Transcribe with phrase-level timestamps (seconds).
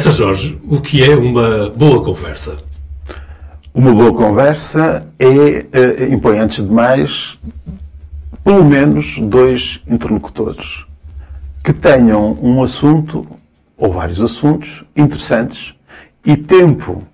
[0.00, 2.56] Essa Jorge, o que é uma boa conversa?
[3.74, 7.38] Uma boa conversa é, é impõe antes de mais
[8.42, 10.86] pelo menos dois interlocutores
[11.62, 13.26] que tenham um assunto
[13.76, 15.74] ou vários assuntos interessantes
[16.24, 17.04] e tempo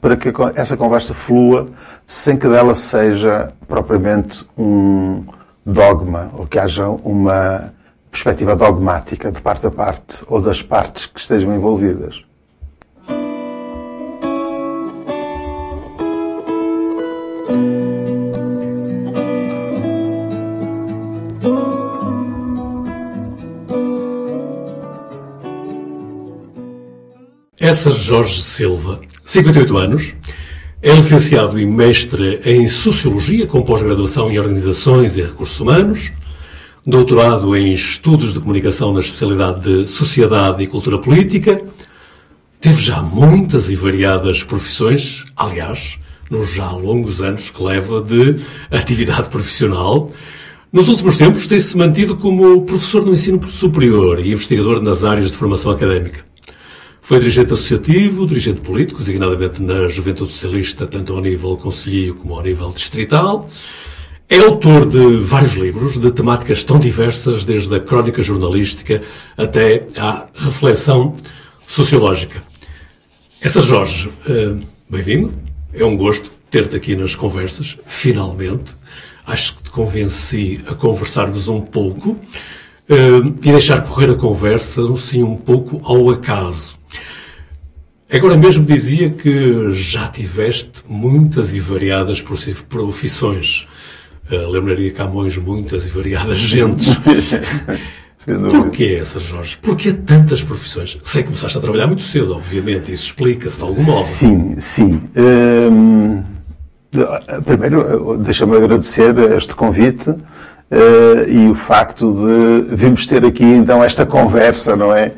[0.00, 1.68] para que essa conversa flua
[2.06, 5.26] sem que dela seja propriamente um
[5.66, 7.75] dogma ou que haja uma
[8.16, 12.24] perspectiva dogmática de parte a parte ou das partes que estejam envolvidas.
[27.58, 30.14] Essa Jorge Silva, 58 anos,
[30.80, 36.12] é licenciado e mestre em Sociologia com pós-graduação em Organizações e Recursos Humanos,
[36.86, 41.60] doutorado em Estudos de Comunicação na especialidade de Sociedade e Cultura Política.
[42.60, 45.98] Teve já muitas e variadas profissões, aliás,
[46.30, 48.36] nos já longos anos que leva de
[48.70, 50.12] atividade profissional.
[50.72, 55.36] Nos últimos tempos tem-se mantido como professor no ensino superior e investigador nas áreas de
[55.36, 56.24] formação académica.
[57.02, 62.42] Foi dirigente associativo, dirigente político, designadamente na Juventude Socialista, tanto ao nível conselheiro como ao
[62.42, 63.48] nível distrital.
[64.28, 69.00] É autor de vários livros de temáticas tão diversas, desde a crónica jornalística
[69.36, 71.14] até à reflexão
[71.64, 72.42] sociológica.
[73.40, 74.56] Essa Jorge, eh,
[74.90, 75.32] bem-vindo.
[75.72, 78.74] É um gosto ter-te aqui nas conversas, finalmente.
[79.24, 82.18] Acho que te convenci a conversarmos um pouco
[82.88, 86.76] eh, e deixar correr a conversa, sim, um pouco ao acaso.
[88.12, 92.20] Agora mesmo dizia que já tiveste muitas e variadas
[92.68, 93.68] profissões.
[94.30, 96.88] Uh, lembraria Camões muitas e variadas gentes.
[98.50, 99.56] Porquê essas, Jorge?
[99.62, 100.98] Porquê tantas profissões?
[101.02, 104.02] Sei que começaste a trabalhar muito cedo, obviamente, isso explica-se de algum modo.
[104.02, 105.08] Sim, sim.
[105.16, 106.24] Hum,
[107.44, 110.12] primeiro, deixa-me agradecer este convite.
[110.68, 115.12] Uh, e o facto de vimos ter aqui então esta conversa, não é?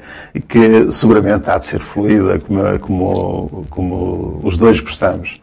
[0.47, 5.41] Que seguramente há de ser fluida, como, como, como os dois gostamos.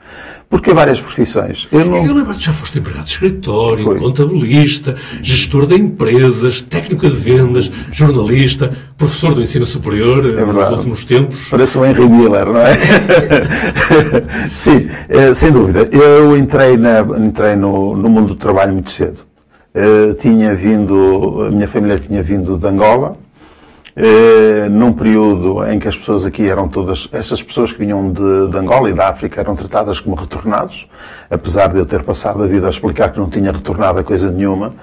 [0.47, 1.67] Porque há várias profissões.
[1.71, 2.05] Eu, não...
[2.05, 3.99] eu lembro que já foste empregado de escritório, Foi.
[3.99, 11.03] contabilista, gestor de empresas, técnico de vendas, jornalista, professor do ensino superior é nos últimos
[11.03, 11.47] tempos.
[11.49, 12.77] Parece um Henry Miller, não é?
[14.53, 15.89] Sim, eh, sem dúvida.
[15.91, 19.25] Eu entrei, na, entrei no, no mundo do trabalho muito cedo.
[19.75, 23.17] Uh, tinha vindo, a minha família tinha vindo de Angola,
[23.97, 28.47] uh, num período em que as pessoas aqui eram todas, essas pessoas que vinham de,
[28.47, 30.87] de, Angola e da África eram tratadas como retornados,
[31.29, 34.31] apesar de eu ter passado a vida a explicar que não tinha retornado a coisa
[34.31, 34.73] nenhuma.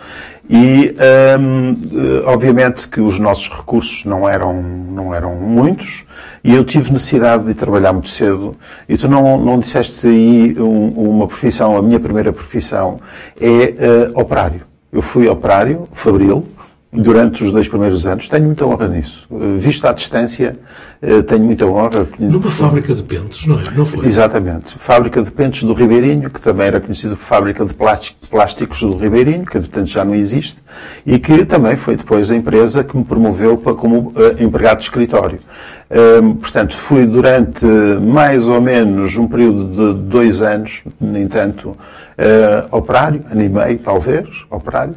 [0.50, 0.94] E,
[1.40, 6.04] um, ehm, obviamente que os nossos recursos não eram, não eram muitos,
[6.44, 8.54] e eu tive necessidade de trabalhar muito cedo.
[8.86, 13.00] E tu não, não disseste aí um, uma profissão, a minha primeira profissão
[13.40, 14.71] é uh, operário.
[14.92, 16.46] Eu fui operário, fabril,
[16.92, 18.28] durante os dois primeiros anos.
[18.28, 19.26] Tenho muita honra nisso.
[19.32, 20.58] Eh, visto à distância,
[21.00, 22.06] eh, tenho muita honra.
[22.18, 23.62] Numa fábrica de pentes, não é?
[23.74, 24.06] Não foi?
[24.06, 24.76] Exatamente.
[24.78, 29.46] Fábrica de pentes do Ribeirinho, que também era conhecida por Fábrica de Plásticos do Ribeirinho,
[29.46, 30.62] que portanto já não existe,
[31.06, 34.84] e que também foi depois a empresa que me promoveu para, como uh, empregado de
[34.84, 35.38] escritório.
[36.22, 41.76] Um, portanto, fui durante mais ou menos um período de dois anos, no entanto,
[42.18, 44.96] uh, operário, animei talvez, operário,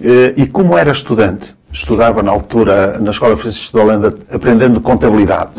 [0.00, 5.50] uh, e como era estudante, estudava na altura na Escola Francisco de Holanda aprendendo contabilidade,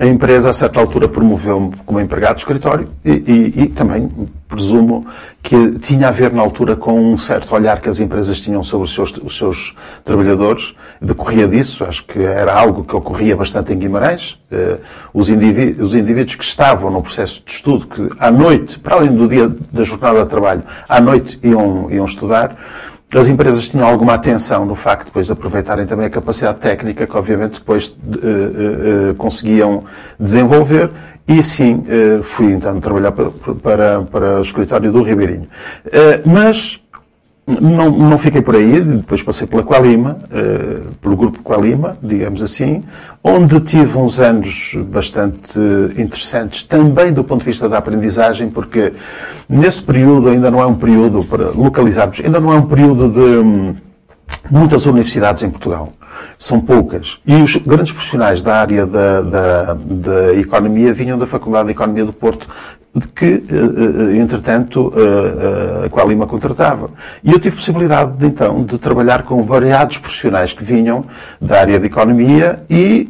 [0.00, 4.10] a empresa, a certa altura, promoveu-me como empregado de escritório e, e, e, também
[4.48, 5.06] presumo
[5.40, 8.86] que tinha a ver, na altura, com um certo olhar que as empresas tinham sobre
[8.86, 9.74] os seus, os seus
[10.04, 10.74] trabalhadores.
[11.00, 14.38] Decorria disso, acho que era algo que ocorria bastante em Guimarães.
[14.50, 14.78] Eh,
[15.14, 19.14] os indivíduos, os indivíduos que estavam no processo de estudo, que à noite, para além
[19.14, 22.56] do dia da jornada de trabalho, à noite iam, iam estudar,
[23.18, 27.16] as empresas tinham alguma atenção no facto de depois aproveitarem também a capacidade técnica que
[27.16, 29.84] obviamente depois uh, uh, conseguiam
[30.18, 30.90] desenvolver
[31.26, 31.84] e sim
[32.24, 33.30] fui então trabalhar para,
[33.62, 35.46] para, para o escritório do Ribeirinho.
[36.26, 36.80] mas
[37.46, 42.84] não, não fiquei por aí, depois passei pela Qualima, uh, pelo grupo Qualima, digamos assim,
[43.24, 45.58] onde tive uns anos bastante
[45.96, 48.92] interessantes, também do ponto de vista da aprendizagem, porque
[49.48, 53.89] nesse período ainda não é um período, para localizarmos, ainda não é um período de
[54.50, 55.92] muitas universidades em Portugal.
[56.38, 57.18] São poucas.
[57.26, 62.04] E os grandes profissionais da área da, da, da economia vinham da Faculdade de Economia
[62.04, 62.48] do Porto,
[62.94, 66.90] de que, eh, eh, entretanto, eh, a Qualima contratava.
[67.22, 71.04] E eu tive possibilidade, de, então, de trabalhar com variados profissionais que vinham
[71.40, 73.08] da área de economia e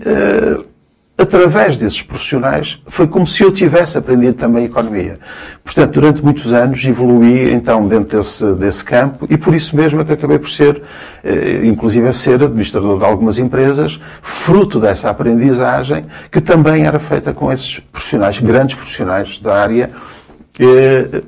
[1.20, 5.18] através desses profissionais, foi como se eu tivesse aprendido também economia.
[5.62, 10.04] Portanto, durante muitos anos evoluí então dentro desse, desse campo e por isso mesmo é
[10.04, 10.82] que acabei por ser,
[11.22, 17.34] eh, inclusive a ser administrador de algumas empresas, fruto dessa aprendizagem que também era feita
[17.34, 19.90] com esses profissionais, grandes profissionais da área,
[20.58, 21.22] eh,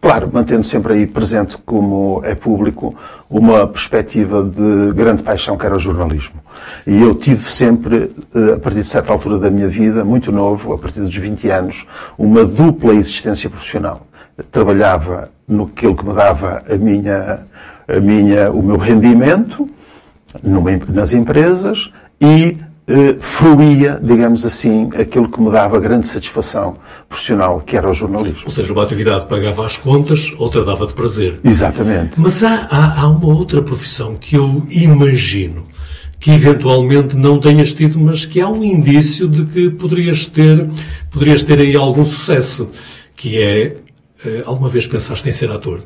[0.00, 2.94] Claro, mantendo sempre aí presente, como é público,
[3.28, 6.40] uma perspectiva de grande paixão que era o jornalismo.
[6.86, 10.72] E eu tive sempre, eh, a partir de certa altura da minha vida, muito novo,
[10.72, 14.06] a partir dos 20 anos, uma dupla existência profissional.
[14.50, 17.40] Trabalhava no que me dava a minha,
[17.88, 19.68] a minha, o meu rendimento,
[20.92, 21.90] nas empresas,
[22.20, 26.76] e eh, fruía, digamos assim, aquilo que me dava grande satisfação
[27.08, 28.42] profissional, que era o jornalismo.
[28.44, 31.40] Ou seja, uma atividade pagava as contas, outra dava de prazer.
[31.42, 32.20] Exatamente.
[32.20, 35.64] Mas há, há, há uma outra profissão que eu imagino
[36.18, 40.68] que eventualmente não tenhas tido, mas que há um indício de que poderias ter,
[41.10, 42.68] poderias ter aí algum sucesso,
[43.14, 43.76] que é,
[44.24, 45.82] eh, alguma vez pensaste em ser ator?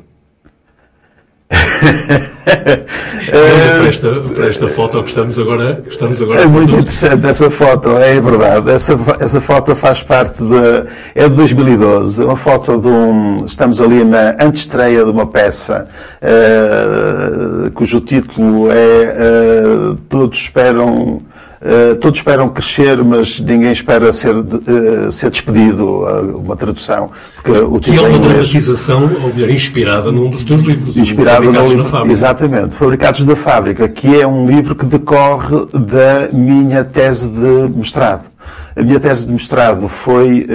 [3.31, 7.49] para, esta, para esta foto que estamos agora, que estamos agora É muito interessante essa
[7.49, 8.71] foto, é verdade.
[8.71, 10.89] Essa, essa foto faz parte de.
[11.15, 12.23] É de 2012.
[12.23, 13.45] Uma foto de um.
[13.45, 15.87] Estamos ali na antestreia de uma peça
[16.21, 21.21] uh, cujo título é uh, Todos esperam
[21.63, 27.11] Uh, todos esperam crescer, mas ninguém espera ser, uh, ser despedido, uh, uma tradução.
[27.35, 30.97] Porque o que é uma dramatização, ou melhor, inspirada num dos teus livros.
[30.97, 32.11] Inspirada no livro, Fábrica.
[32.11, 38.31] Exatamente, Fabricados da Fábrica, que é um livro que decorre da minha tese de mestrado.
[38.75, 40.47] A minha tese de mestrado foi,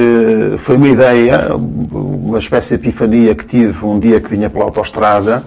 [0.58, 5.44] foi uma ideia, uma espécie de epifania que tive um dia que vinha pela autoestrada,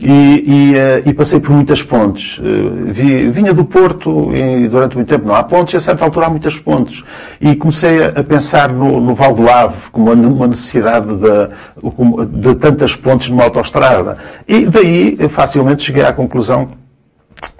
[0.00, 2.40] e, e, uh, e, passei por muitas pontes.
[2.86, 6.26] Vi, vinha do Porto e durante muito tempo não há pontes, e a certa altura
[6.26, 7.04] há muitas pontes.
[7.40, 12.96] E comecei a, pensar no, no Val do Ave como uma necessidade de, de tantas
[12.96, 14.16] pontes numa autoestrada.
[14.48, 16.70] E daí facilmente cheguei à conclusão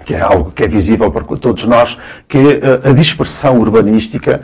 [0.05, 1.97] que é algo que é visível para todos nós,
[2.27, 4.41] que uh, a dispersão urbanística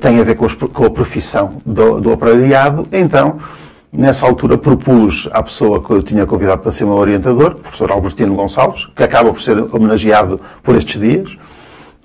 [0.00, 2.86] tem a ver com a profissão do, do operariado.
[2.92, 3.38] Então,
[3.92, 7.90] Nessa altura propus à pessoa que eu tinha convidado para ser meu orientador, o professor
[7.90, 11.36] Albertino Gonçalves, que acaba por ser homenageado por estes dias,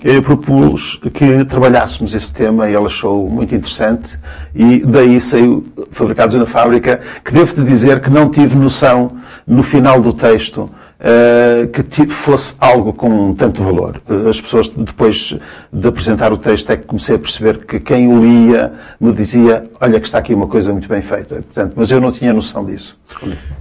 [0.03, 4.19] eu propus que trabalhássemos esse tema e ele achou muito interessante.
[4.53, 10.01] E daí saiu Fabricados na Fábrica, que devo-te dizer que não tive noção no final
[10.01, 10.69] do texto
[11.00, 14.01] uh, que fosse algo com tanto valor.
[14.09, 15.36] Uh, as pessoas, depois
[15.71, 19.69] de apresentar o texto, é que comecei a perceber que quem o lia me dizia:
[19.80, 21.36] Olha, que está aqui uma coisa muito bem feita.
[21.36, 22.97] Portanto, mas eu não tinha noção disso.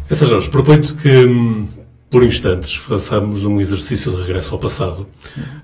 [0.08, 1.66] Essa Jorge, proponho-te que, hum,
[2.10, 5.06] por instantes, façamos um exercício de regresso ao passado,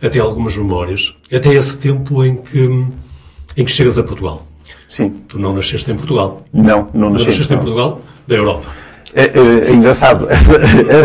[0.03, 2.91] até algumas memórias, até esse tempo em que, hum,
[3.57, 4.47] em que chegas a Portugal.
[4.89, 5.23] Sim.
[5.29, 6.45] Tu não nasceste em Portugal.
[6.53, 7.25] Não, não nasci.
[7.25, 8.80] Não nasceste em Portugal, da Europa.
[9.15, 10.53] É, é, é engraçado essa,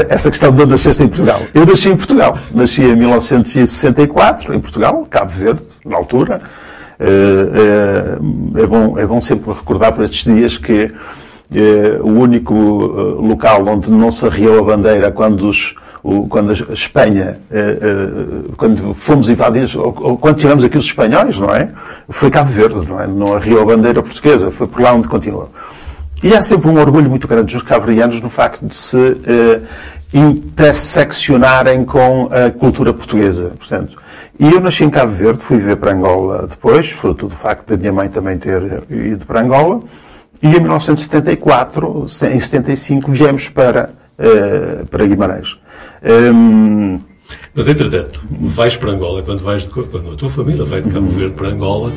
[0.10, 1.42] essa, questão de onde nasceste em Portugal.
[1.54, 2.38] Eu nasci em Portugal.
[2.54, 6.42] Nasci em 1964, em Portugal, Cabo Verde, na altura.
[7.00, 7.06] É,
[8.58, 10.94] é, é bom, é bom sempre recordar por estes dias que
[11.54, 16.74] é, o único local onde não se arriou a bandeira quando os, o, quando a
[16.74, 17.40] Espanha,
[18.56, 21.70] quando fomos invadidos, ou, ou, quando tivemos aqui os espanhóis, não é?
[22.10, 23.08] Foi Cabo Verde, não é?
[23.08, 25.52] Não arriou a bandeira portuguesa, foi por lá onde continuou.
[26.26, 29.62] E há sempre um orgulho muito grande dos cabo-verdianos no facto de se uh,
[30.12, 33.54] interseccionarem com a cultura portuguesa.
[33.56, 33.96] Portanto,
[34.40, 37.78] e eu nasci em Cabo Verde, fui viver para Angola depois, fruto do facto da
[37.78, 39.82] minha mãe também ter ido para Angola.
[40.42, 45.60] E em 1974, em 75, viemos para, uh, para Guimarães.
[46.34, 47.02] Um,
[47.54, 51.08] mas, entretanto, vais para Angola, quando, vais de, quando a tua família vai de Cabo
[51.08, 51.92] Verde para Angola,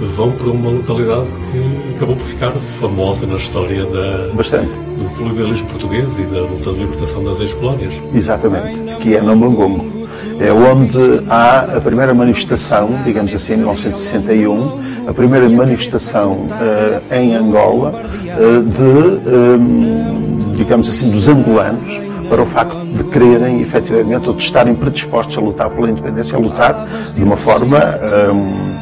[0.00, 4.72] vão para uma localidade que acabou por ficar famosa na história da, Bastante.
[4.72, 7.94] do colonialismo português e da luta de libertação das ex-colónias.
[8.14, 10.06] Exatamente, que é Nambangongo.
[10.38, 17.34] É onde há a primeira manifestação, digamos assim, em 1961, a primeira manifestação uh, em
[17.34, 24.34] Angola uh, de, um, digamos assim, dos angolanos para o facto de quererem, efetivamente, ou
[24.34, 28.75] de estarem predispostos a lutar pela independência, a lutar de uma forma um, eh,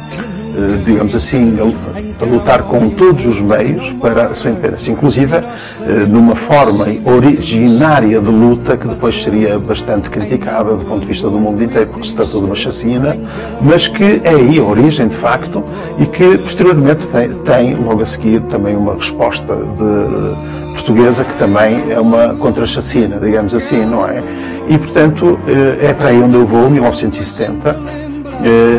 [0.85, 6.35] digamos assim, a, lutar com todos os meios para a sua independência, inclusive eh, numa
[6.35, 11.63] forma originária de luta que depois seria bastante criticada do ponto de vista do mundo
[11.63, 13.15] inteiro, porque se tratou de uma chacina,
[13.61, 15.63] mas que é aí a origem, de facto,
[15.99, 21.91] e que posteriormente tem, tem logo a seguir também uma resposta de portuguesa que também
[21.91, 24.23] é uma contra-chacina, digamos assim, não é?
[24.67, 25.39] E, portanto,
[25.81, 28.04] é para aí onde eu vou, 1970,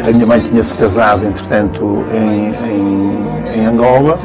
[0.06, 4.18] a minha mãe tinha-se casado, entretanto, em, em, em, Angola,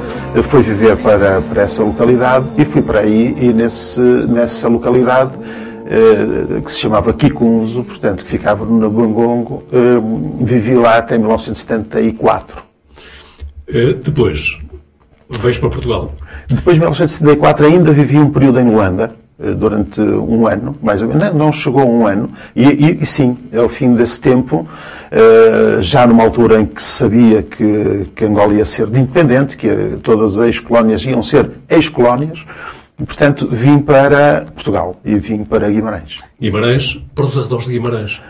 [0.43, 5.31] foi viver para, para essa localidade e fui para aí e nesse, nessa localidade
[5.91, 12.63] eh, que se chamava Kikunzo, portanto, que ficava no Nabangongo, eh, vivi lá até 1974.
[13.67, 14.57] Eh, depois,
[15.29, 16.13] vejo para Portugal?
[16.47, 21.07] Depois de 1974 ainda vivi um período em Luanda, eh, durante um ano, mais ou
[21.07, 24.67] menos, não chegou a um ano, e, e, e sim, ao fim desse tempo,
[25.11, 29.97] eh, já numa altura em que se sabia que, que Angola ia ser independente, que
[30.03, 32.45] todas as ex-colónias iam ser ex-colónias,
[32.97, 36.19] portanto, vim para Portugal e vim para Guimarães.
[36.39, 38.21] Guimarães, para os arredores de Guimarães.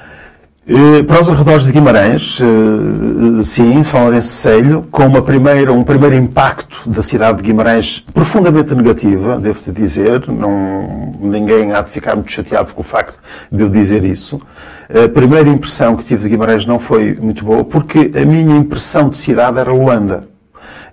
[0.67, 5.83] Eh, para os arredores de Guimarães, eh, sim, São Lourenço Selho, com uma primeira, um
[5.83, 12.15] primeiro impacto da cidade de Guimarães profundamente negativa, devo-te dizer, não, ninguém há de ficar
[12.15, 13.17] muito chateado com o facto
[13.51, 14.39] de eu dizer isso.
[14.87, 19.09] A primeira impressão que tive de Guimarães não foi muito boa, porque a minha impressão
[19.09, 20.25] de cidade era Luanda.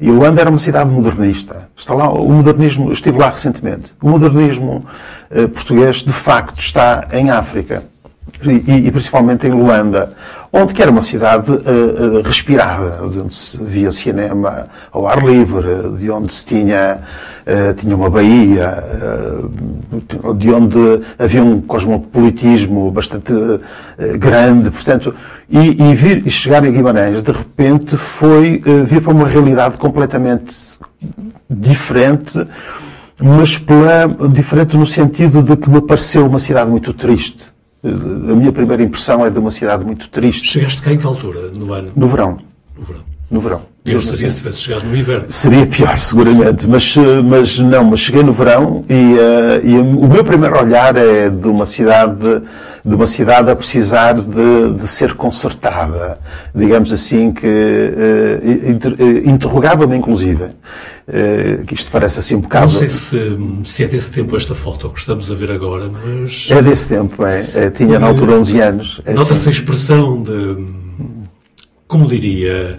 [0.01, 1.69] E Luanda era uma cidade modernista.
[1.77, 3.93] Está lá, o modernismo, estive lá recentemente.
[4.01, 4.87] O modernismo
[5.31, 7.83] eh, português, de facto, está em África
[8.43, 10.13] e, e, principalmente em Luanda,
[10.53, 15.25] onde que era uma cidade uh, uh, respirada, de onde se via cinema ao ar
[15.25, 17.01] livre, de onde se tinha,
[17.47, 18.85] uh, tinha uma baía,
[20.37, 23.33] de onde havia um cosmopolitismo bastante
[24.19, 25.15] grande, portanto,
[25.51, 30.55] e, e, vir, e chegar a Guimarães, de repente, foi vir para uma realidade completamente
[31.51, 32.47] diferente,
[33.21, 38.53] mas pela, diferente no sentido de que me pareceu uma cidade muito triste a minha
[38.53, 40.49] primeira impressão é de uma cidade muito triste.
[40.49, 41.93] Chegaste cá em que altura, no ano?
[41.95, 42.39] No verão.
[42.77, 43.03] No verão.
[43.31, 43.63] No verão.
[43.85, 45.25] Pior seria se tivesse chegado no inverno.
[45.29, 46.67] Seria pior, seguramente.
[46.67, 46.95] Mas,
[47.25, 51.49] mas não, mas cheguei no verão e, uh, e o meu primeiro olhar é de
[51.49, 52.43] uma cidade,
[52.89, 56.19] de uma cidade a precisar de, de ser consertada.
[56.55, 60.47] Digamos assim, que uh, inter, uh, interrogava-me inclusive.
[61.67, 62.73] que isto parece assim um bocado.
[62.73, 66.49] Não sei se, se é desse tempo esta foto que estamos a ver agora, mas.
[66.51, 67.47] É desse tempo, é.
[67.55, 69.01] é tinha na altura 11 anos.
[69.05, 69.49] É Nota-se assim.
[69.49, 70.79] a expressão de.
[71.87, 72.79] Como diria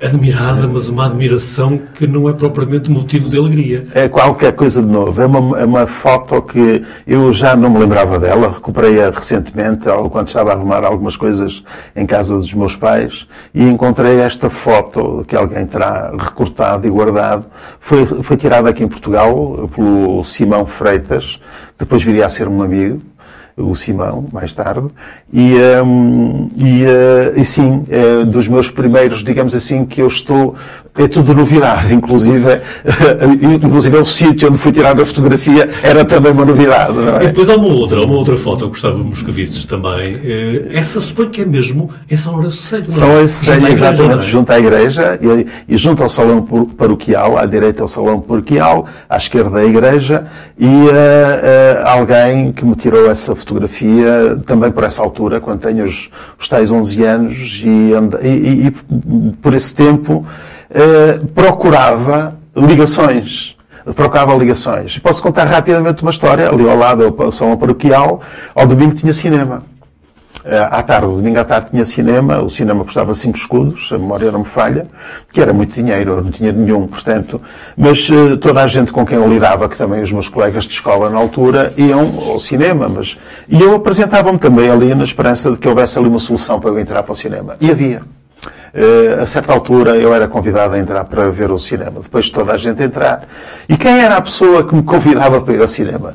[0.00, 3.86] admirada, mas uma admiração que não é propriamente motivo de alegria.
[3.94, 5.20] É qualquer coisa de novo.
[5.20, 10.28] É uma, é uma foto que eu já não me lembrava dela, recuperei-a recentemente, quando
[10.28, 11.62] estava a arrumar algumas coisas
[11.94, 17.46] em casa dos meus pais, e encontrei esta foto que alguém terá recortado e guardado.
[17.80, 21.40] Foi, foi tirada aqui em Portugal pelo Simão Freitas,
[21.76, 23.00] que depois viria a ser um amigo
[23.56, 24.86] o Simão, mais tarde,
[25.32, 30.54] e, um, e, uh, e sim, é dos meus primeiros, digamos assim, que eu estou,
[30.94, 32.60] é tudo novidade, inclusive,
[33.64, 37.24] inclusive é o sítio onde fui tirar a fotografia era também uma novidade, é?
[37.24, 41.30] E depois há uma outra, uma outra foto que Gustavo Moscovices também, eh, essa suponho
[41.30, 42.82] que é mesmo em São Lourenço é?
[42.90, 44.22] São Lourenço exatamente, é?
[44.22, 46.42] junto à igreja, e, e junto ao salão
[46.76, 50.26] paroquial, à direita ao salão paroquial, à esquerda a igreja,
[50.58, 55.60] e uh, uh, alguém que me tirou essa fotografia fotografia também por essa altura, quando
[55.60, 58.70] tenho os, os tais 11 anos e, e, e
[59.40, 60.26] por esse tempo
[60.68, 63.56] eh, procurava ligações.
[63.94, 64.98] Procurava ligações.
[64.98, 66.48] Posso contar rapidamente uma história.
[66.48, 68.20] Ali ao lado, ao salão paroquial,
[68.52, 69.62] ao domingo tinha cinema.
[70.48, 74.30] Eh, à tarde, domingo à tarde tinha cinema, o cinema custava 5 escudos, a memória
[74.30, 74.86] não me falha,
[75.32, 77.42] que era muito dinheiro, eu não tinha nenhum, portanto,
[77.76, 80.72] mas uh, toda a gente com quem eu lidava, que também os meus colegas de
[80.72, 85.58] escola na altura, iam ao cinema, mas, e eu apresentava-me também ali na esperança de
[85.58, 87.56] que houvesse ali uma solução para eu entrar para o cinema.
[87.60, 88.02] E havia.
[88.72, 92.32] Uh, a certa altura eu era convidado a entrar para ver o cinema, depois de
[92.32, 93.26] toda a gente entrar.
[93.68, 96.14] E quem era a pessoa que me convidava para ir ao cinema?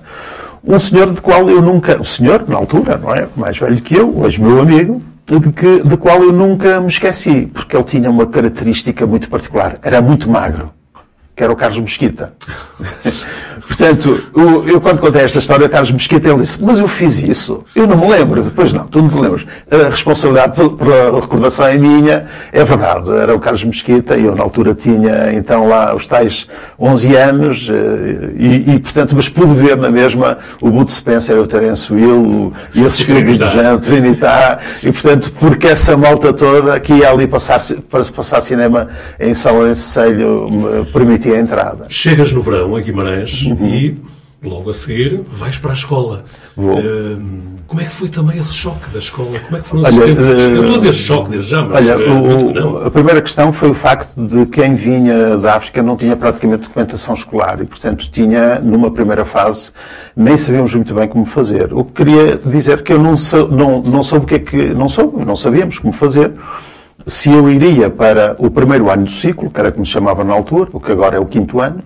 [0.64, 3.28] Um senhor de qual eu nunca, o senhor, na altura, não é?
[3.36, 7.48] Mais velho que eu, hoje meu amigo, de, que, de qual eu nunca me esqueci,
[7.48, 9.78] porque ele tinha uma característica muito particular.
[9.82, 10.72] Era muito magro.
[11.36, 12.34] que era o Carlos Mesquita.
[13.72, 17.22] Portanto, o, eu quando contei esta história, o Carlos Mesquita, ele disse, mas eu fiz
[17.22, 17.64] isso.
[17.74, 18.44] Eu não me lembro.
[18.44, 19.46] Depois não, tu não te lembras.
[19.72, 22.26] A responsabilidade pela recordação é minha.
[22.52, 26.48] É verdade, era o Carlos Mesquita e eu na altura tinha então lá os tais
[26.78, 31.48] 11 anos eh, e, e portanto, mas pude ver na mesma o Bud Spencer, o
[31.48, 36.94] Terence Will e esses filmes de Jean Trinitá e portanto, porque essa malta toda que
[36.94, 41.86] ia ali passar, para se passar cinema em São Lourenço Selho me permitia a entrada.
[41.88, 43.76] Chegas no verão a Guimarães uhum.
[43.76, 44.02] e
[44.44, 46.24] logo a seguir vais para a escola.
[46.58, 47.22] Uh,
[47.68, 49.40] como é que foi também esse choque da escola?
[49.40, 50.26] Como é que foram olha, tempos?
[50.26, 53.54] Uh, eu estou a dizer choque desde já, mas olha, eh, o, a primeira questão
[53.54, 58.10] foi o facto de quem vinha da África não tinha praticamente documentação escolar e, portanto,
[58.12, 59.72] tinha, numa primeira fase,
[60.16, 61.72] nem sabíamos muito bem como fazer.
[61.72, 63.16] O que queria dizer que eu não,
[63.52, 64.74] não, não soube o que é que...
[64.74, 66.34] Não soube, não sabíamos como fazer
[67.06, 70.34] se eu iria para o primeiro ano do ciclo, que era como se chamava na
[70.34, 71.82] altura, o que agora é o quinto ano,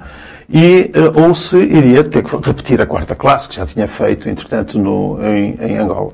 [0.50, 4.30] e, uh, ou se iria ter que repetir a quarta classe, que já tinha feito,
[4.30, 6.14] entretanto, no, em, em Angola.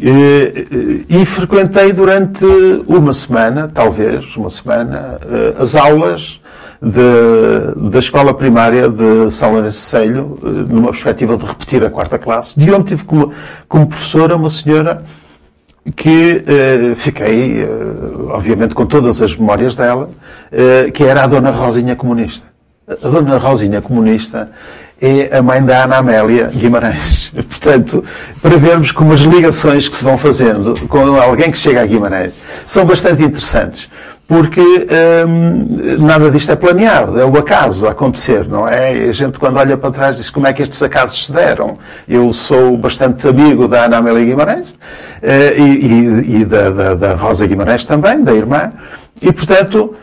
[0.00, 2.44] E, e, frequentei durante
[2.86, 6.40] uma semana, talvez uma semana, uh, as aulas
[6.80, 12.58] de, da escola primária de São Lourenço Selho, numa perspectiva de repetir a quarta classe,
[12.58, 13.32] de onde tive como,
[13.68, 15.02] como professora uma senhora
[15.96, 20.10] que uh, fiquei, uh, obviamente, com todas as memórias dela,
[20.52, 22.46] uh, que era a Dona Rosinha Comunista.
[22.88, 24.50] A Dona Rosinha Comunista
[25.00, 27.30] é a mãe da Ana Amélia Guimarães.
[27.48, 28.02] Portanto,
[28.40, 32.32] para vermos como as ligações que se vão fazendo com alguém que chega a Guimarães
[32.66, 33.88] são bastante interessantes
[34.28, 34.60] porque
[35.26, 38.90] hum, nada disto é planeado, é o acaso a acontecer, não é?
[39.08, 41.78] A gente quando olha para trás diz como é que estes acasos se deram.
[42.06, 44.76] Eu sou bastante amigo da Ana Amélia Guimarães uh,
[45.56, 48.70] e, e, e da, da, da, Rosa Guimarães também, da irmã,
[49.22, 49.96] e portanto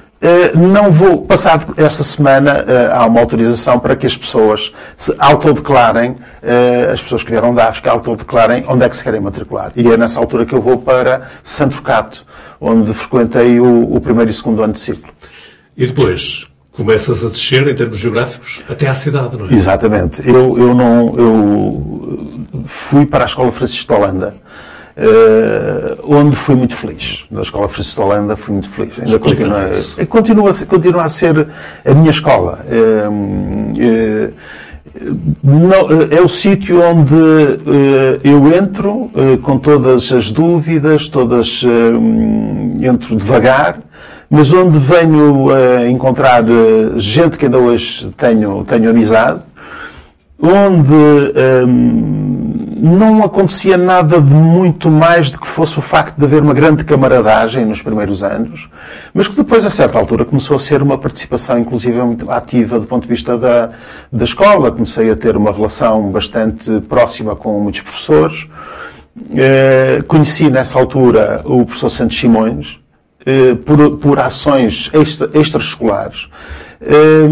[0.55, 6.15] não vou, passado esta semana, uh, há uma autorização para que as pessoas se autodeclarem,
[6.93, 9.71] as pessoas que vieram da África autodeclarem onde é que se querem matricular.
[9.75, 12.25] E é nessa altura que eu vou para Santo Cato
[12.59, 15.11] onde frequentei o, o primeiro e segundo ano de ciclo.
[15.77, 19.53] E depois, começas a descer em termos geográficos até à cidade, não é?
[19.53, 20.27] Exatamente.
[20.27, 24.35] Eu, eu não, eu fui para a Escola Francisco de Holanda,
[24.97, 27.25] uh, onde fui muito feliz.
[27.29, 28.93] Na Escola Francisco de Holanda fui muito feliz.
[28.99, 29.71] Ainda continua,
[30.07, 31.47] continua, continua a ser
[31.85, 32.59] a minha escola.
[32.65, 34.33] Uh, uh,
[35.43, 37.13] não, é o sítio onde
[38.23, 39.11] eu entro
[39.41, 41.61] com todas as dúvidas, todas
[42.81, 43.79] entro devagar,
[44.29, 46.45] mas onde venho a encontrar
[46.95, 49.41] gente que ainda hoje tenho, tenho amizade,
[50.41, 51.33] onde
[52.85, 56.83] não acontecia nada de muito mais do que fosse o facto de haver uma grande
[56.83, 58.69] camaradagem nos primeiros anos,
[59.11, 62.85] mas que depois, a certa altura, começou a ser uma participação, inclusive, muito ativa do
[62.85, 63.71] ponto de vista da,
[64.11, 64.71] da escola.
[64.71, 68.47] Comecei a ter uma relação bastante próxima com muitos professores.
[69.35, 72.77] Eh, conheci, nessa altura, o professor Santos Simões,
[73.25, 76.27] eh, por, por ações extra, extraescolares.
[76.79, 77.25] Eh,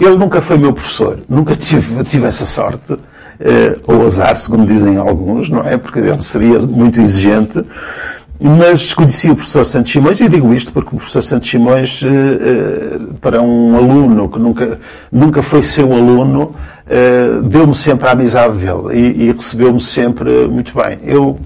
[0.00, 2.98] ele nunca foi meu professor, nunca tive, tive essa sorte
[3.86, 5.76] ou azar, segundo dizem alguns, não é?
[5.76, 7.64] Porque ele seria muito exigente.
[8.40, 12.06] Mas conheci o professor Santos Simões, e digo isto porque o professor Santos Simões, uh,
[12.06, 14.78] uh, para um aluno que nunca,
[15.10, 16.54] nunca foi seu aluno,
[17.44, 20.98] deu-me sempre a amizade dele e recebeu-me sempre muito bem.
[21.04, 21.38] Eu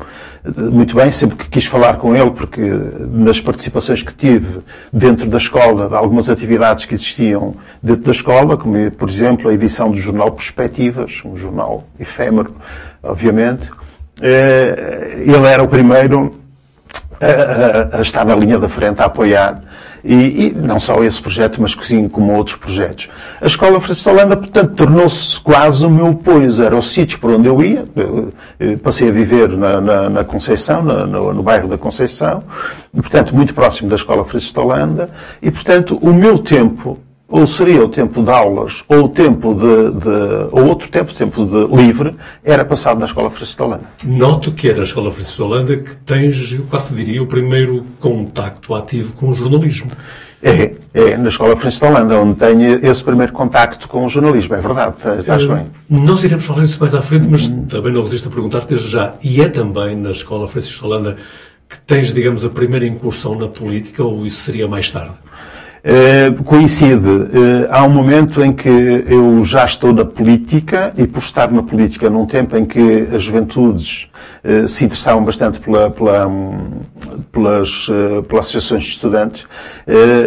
[0.44, 4.60] muito bem, sempre que quis falar com ele, porque nas participações que tive
[4.92, 9.54] dentro da escola, de algumas atividades que existiam dentro da escola, como, por exemplo, a
[9.54, 12.54] edição do jornal Perspectivas, um jornal efêmero,
[13.02, 13.70] obviamente,
[14.20, 16.41] eh, ele era o primeiro
[17.92, 19.62] a, a, a estar na linha da frente, a apoiar
[20.04, 23.08] e, e, não só esse projeto, mas sim como outros projetos.
[23.40, 27.48] A Escola Francisco Holanda, portanto, tornou-se quase o meu pois, era o sítio por onde
[27.48, 27.84] eu ia.
[27.94, 28.32] Eu,
[28.78, 32.42] passei a viver na, na, na Conceição, na, no, no, bairro da Conceição,
[32.92, 36.98] e, portanto, muito próximo da Escola Francisco Holanda, e, portanto, o meu tempo
[37.32, 41.46] ou seria o tempo de aulas, ou o tempo de, de ou outro tempo, tempo
[41.46, 42.14] de livre,
[42.44, 43.84] era passado na Escola Francisco de Holanda.
[44.04, 47.86] Noto que era a Escola Francisco de Holanda que tens, eu quase diria, o primeiro
[47.98, 49.90] contacto ativo com o jornalismo.
[50.42, 54.54] É, é na Escola Francisco de Holanda, onde tenho esse primeiro contacto com o jornalismo,
[54.54, 55.66] é verdade, estás bem.
[55.88, 59.14] Nós iremos falar isso mais à frente, mas também não resisto a perguntar desde já,
[59.22, 61.16] e é também na Escola Francisco de Holanda
[61.66, 65.14] que tens, digamos, a primeira incursão na política, ou isso seria mais tarde?
[65.84, 71.18] Uh, coincide, uh, há um momento em que eu já estou na política e por
[71.18, 74.08] estar na política num tempo em que as juventudes
[74.44, 76.82] uh, se interessavam bastante pela, pela, um,
[77.32, 77.88] pelas,
[78.28, 79.44] pelas associações de estudantes,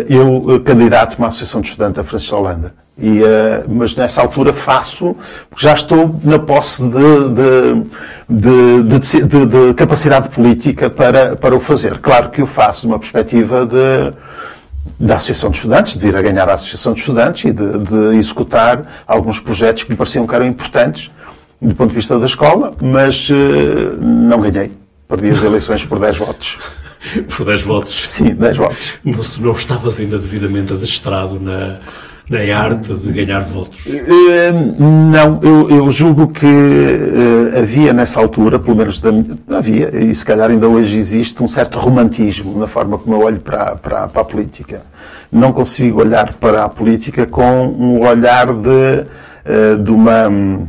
[0.10, 2.74] eu candidato uma associação de estudantes da Francisco Holanda.
[2.98, 3.22] E,
[3.68, 5.16] mas nessa altura faço,
[5.50, 7.30] porque já estou na posse de,
[8.30, 12.00] de, de, de, capacidade política para, para o fazer.
[12.00, 14.14] Claro que o faço numa perspectiva de
[15.00, 18.18] da Associação de Estudantes, de vir a ganhar a Associação de Estudantes e de, de,
[18.18, 21.10] executar alguns projetos que me pareciam que eram importantes
[21.62, 23.34] do ponto de vista da escola, mas uh,
[24.00, 24.72] não ganhei.
[25.08, 26.58] Perdi as eleições por 10 votos.
[27.30, 28.10] Por 10 votos?
[28.10, 28.94] Sim, 10 votos.
[29.04, 31.78] Não, não estavas ainda devidamente adestrado na,
[32.30, 33.86] na arte de ganhar votos?
[33.86, 39.12] Uh, não, eu, eu, julgo que uh, havia nessa altura, pelo menos da,
[39.56, 43.40] havia, e se calhar ainda hoje existe, um certo romantismo na forma como eu olho
[43.40, 44.82] para, para, para a política.
[45.32, 50.68] Não consigo olhar para a política com um olhar de, de uma um,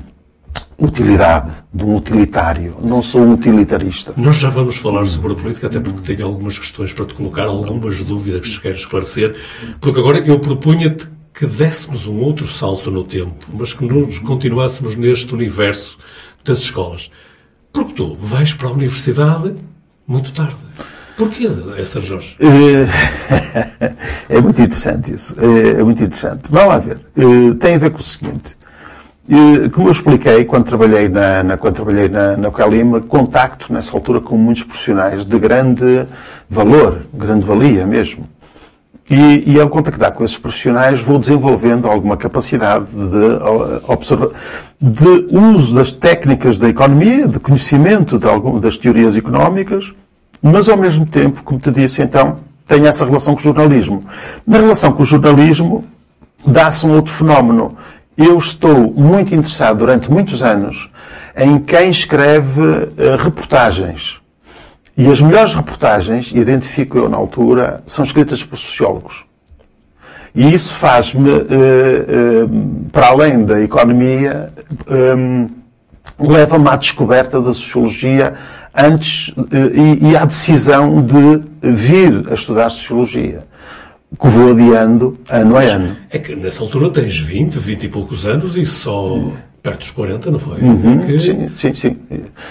[0.79, 2.77] utilidade, de um utilitário.
[2.83, 4.13] Não sou um utilitarista.
[4.17, 7.45] Nós já vamos falar sobre a política, até porque tenho algumas questões para te colocar,
[7.45, 9.37] algumas dúvidas que queres esclarecer,
[9.81, 14.97] porque agora eu propunha-te que dessemos um outro salto no tempo, mas que nos continuássemos
[14.97, 15.99] neste universo
[16.43, 17.11] das escolas.
[17.71, 19.55] Porque tu vais para a universidade
[20.09, 20.57] muito tarde.
[21.19, 21.47] Porquê,
[21.85, 22.03] Sr.
[22.03, 22.37] Jorge?
[22.41, 22.87] Eh,
[24.31, 25.37] é muito interessante isso.
[25.39, 26.51] É, é muito interessante.
[26.51, 27.01] Vamos lá ver.
[27.15, 28.57] Eh, tem a ver com o seguinte.
[29.29, 33.95] Eh, como eu expliquei quando trabalhei na, na quando trabalhei na, na Calima, contacto nessa
[33.95, 36.07] altura com muitos profissionais de grande
[36.49, 38.27] valor, grande valia mesmo.
[39.09, 44.33] E, e ao contactar com esses profissionais vou desenvolvendo alguma capacidade de, observa
[44.81, 49.93] de uso das técnicas da economia, de conhecimento de algumas das teorias económicas,
[50.43, 54.05] mas ao mesmo tempo, como te disse então, tenho essa relação com o jornalismo.
[54.47, 55.85] Na relação com o jornalismo,
[56.45, 57.77] dá-se um outro fenómeno.
[58.17, 60.91] Eu estou muito interessado durante muitos anos
[61.37, 64.16] em quem escreve uh, reportagens.
[64.97, 69.25] E as melhores reportagens, identifico eu na altura, são escritas por sociólogos.
[70.35, 71.43] E isso faz-me, uh,
[72.45, 74.53] uh, para além da economia,
[74.89, 75.49] um,
[76.19, 78.35] leva-me à descoberta da sociologia
[78.75, 79.35] antes
[80.03, 83.47] e à decisão de vir a estudar sociologia
[84.19, 85.97] que vou adiando ano a ano.
[86.11, 89.19] É que nessa altura tens 20, 20 e poucos anos e só
[89.67, 90.61] perto dos 40, não foi?
[90.61, 91.19] Uhum, que...
[91.19, 91.97] Sim, sim, sim.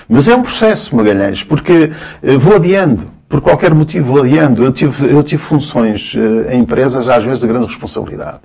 [0.09, 3.15] Mas é um processo, Magalhães, porque eh, vou adiando.
[3.27, 4.63] Por qualquer motivo vou adiando.
[4.63, 8.41] Eu tive, eu tive funções uh, em empresas, às vezes, de grande responsabilidade.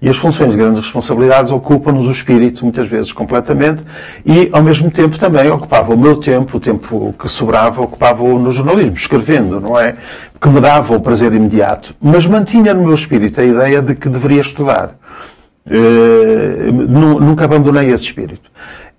[0.00, 3.84] E as funções de grandes responsabilidades ocupam-nos o espírito, muitas vezes, completamente,
[4.24, 8.50] e, ao mesmo tempo, também ocupava o meu tempo, o tempo que sobrava, ocupava-o no
[8.50, 9.96] jornalismo, escrevendo, não é?
[10.40, 11.94] Que me dava o prazer imediato.
[12.00, 14.96] Mas mantinha no meu espírito a ideia de que deveria estudar.
[15.64, 16.72] Uh,
[17.20, 18.50] nunca abandonei esse espírito.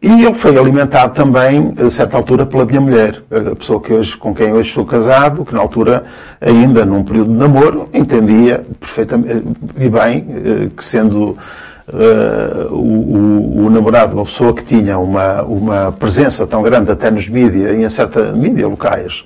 [0.04, 4.18] E ele foi alimentado também, a certa altura, pela minha mulher, a pessoa que hoje,
[4.18, 6.04] com quem hoje sou casado, que na altura,
[6.42, 9.44] ainda num período de namoro, entendia perfeitamente
[9.78, 11.38] e bem eh, que sendo
[11.86, 17.12] Uh, o, o, o, namorado, uma pessoa que tinha uma, uma presença tão grande até
[17.12, 19.26] nos mídias em certa mídia locais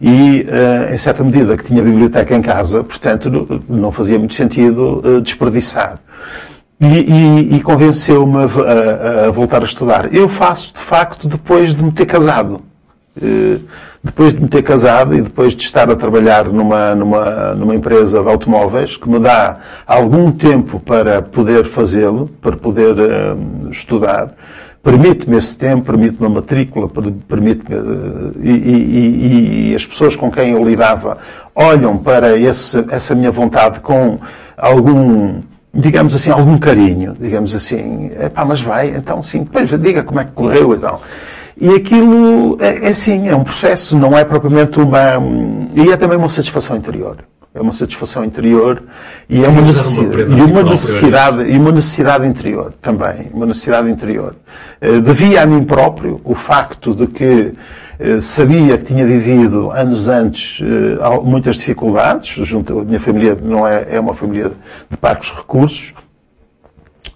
[0.00, 5.20] e uh, em certa medida que tinha biblioteca em casa, portanto não fazia muito sentido
[5.22, 6.00] desperdiçar
[6.80, 10.14] e, e, e convenceu-me a, a, voltar a estudar.
[10.14, 12.62] Eu faço, de facto, depois de me ter casado.
[13.20, 13.60] Uh,
[14.02, 18.22] depois de me ter casado e depois de estar a trabalhar numa, numa, numa empresa
[18.22, 24.34] de automóveis que me dá algum tempo para poder fazê-lo, para poder uh, estudar,
[24.84, 26.88] permite-me esse tempo, permite-me a matrícula,
[27.26, 27.76] permite-me.
[27.76, 31.18] Uh, e, e, e, as pessoas com quem eu lidava
[31.56, 34.20] olham para esse, essa minha vontade com
[34.56, 35.40] algum
[35.72, 40.24] digamos assim, algum carinho, digamos assim, pá, mas vai, então sim, depois diga como é
[40.24, 41.00] que correu então.
[41.60, 45.14] E aquilo é, é sim, é um processo, não é propriamente uma.
[45.74, 47.16] E é também uma satisfação interior.
[47.58, 48.80] É uma satisfação interior
[49.28, 54.36] e é uma necessidade, e uma necessidade, e uma necessidade interior também, uma necessidade interior.
[54.80, 57.52] Uh, devia a mim próprio o facto de que
[57.98, 63.66] uh, sabia que tinha vivido anos antes uh, muitas dificuldades, junto, a minha família não
[63.66, 64.52] é, é uma família
[64.88, 65.92] de parcos recursos,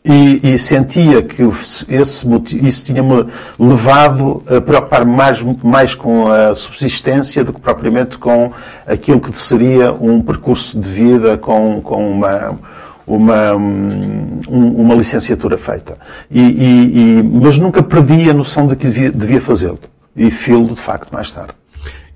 [0.04, 1.42] e, e, sentia que
[1.88, 2.26] esse,
[2.66, 3.24] isso tinha-me
[3.56, 8.52] levado a preocupar-me mais, mais com a subsistência do que propriamente com
[8.84, 12.58] aquilo que seria um percurso de vida com, com uma,
[13.06, 15.96] uma, um, uma licenciatura feita.
[16.28, 19.78] E, e, e, mas nunca perdi a noção de que devia, devia fazê-lo.
[20.16, 21.54] E filo de facto mais tarde.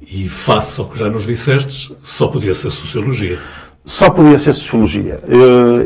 [0.03, 3.39] E face ao que já nos disseste, só podia ser Sociologia.
[3.89, 5.21] Só podia ser sociologia.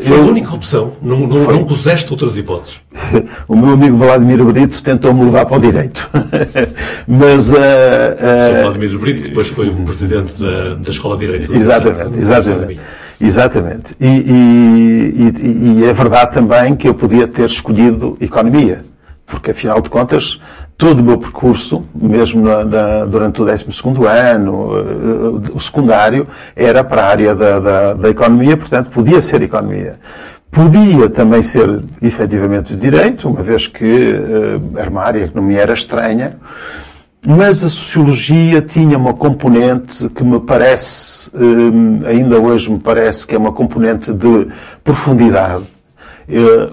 [0.01, 0.93] Foi eu, a única opção?
[0.99, 2.81] Não, não, não, puseste outras hipóteses?
[3.47, 6.09] o meu amigo Vladimir Brito tentou-me levar para o direito.
[7.07, 7.53] Mas...
[7.53, 11.55] Uh, uh, Vladimir Brito, que depois foi o presidente da, da Escola de Direito.
[11.55, 12.79] Exatamente, exatamente.
[13.21, 13.95] Exatamente.
[14.01, 18.83] E, e, e, e é verdade também que eu podia ter escolhido economia
[19.31, 20.39] porque afinal de contas,
[20.81, 23.67] todo o meu percurso, mesmo na, na, durante o 12
[24.07, 29.43] ano, uh, o secundário, era para a área da, da, da, economia, portanto, podia ser
[29.43, 29.99] economia.
[30.49, 35.53] Podia também ser, efetivamente, direito, uma vez que uh, era uma área que não me
[35.53, 36.37] era estranha,
[37.23, 41.29] mas a sociologia tinha uma componente que me parece,
[42.09, 44.47] ainda hoje me parece que é uma componente de
[44.83, 45.70] profundidade eh,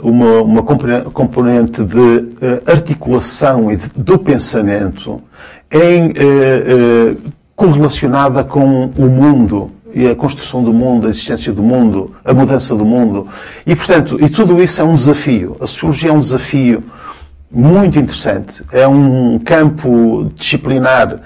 [0.02, 5.20] uma, uma componente de eh, articulação e de, do pensamento
[5.70, 7.16] em, eh,
[7.56, 12.74] correlacionada com o mundo e a construção do mundo, a existência do mundo, a mudança
[12.74, 13.26] do mundo.
[13.66, 15.56] E, portanto, e tudo isso é um desafio.
[15.60, 16.84] A sociologia é um desafio
[17.50, 18.62] muito interessante.
[18.70, 21.20] É um campo disciplinar eh,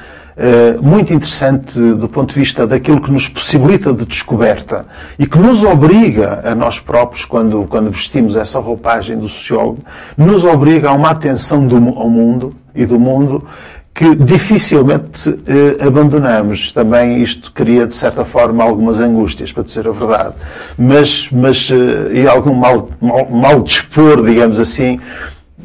[0.81, 4.87] muito interessante do ponto de vista daquilo que nos possibilita de descoberta
[5.19, 9.81] e que nos obriga a nós próprios, quando, quando vestimos essa roupagem do sociólogo,
[10.17, 13.47] nos obriga a uma atenção do, ao mundo e do mundo
[13.95, 16.73] que dificilmente eh, abandonamos.
[16.73, 20.35] Também isto cria, de certa forma, algumas angústias, para dizer a verdade.
[20.79, 24.99] Mas, mas eh, e algum mal, mal, mal dispor, digamos assim,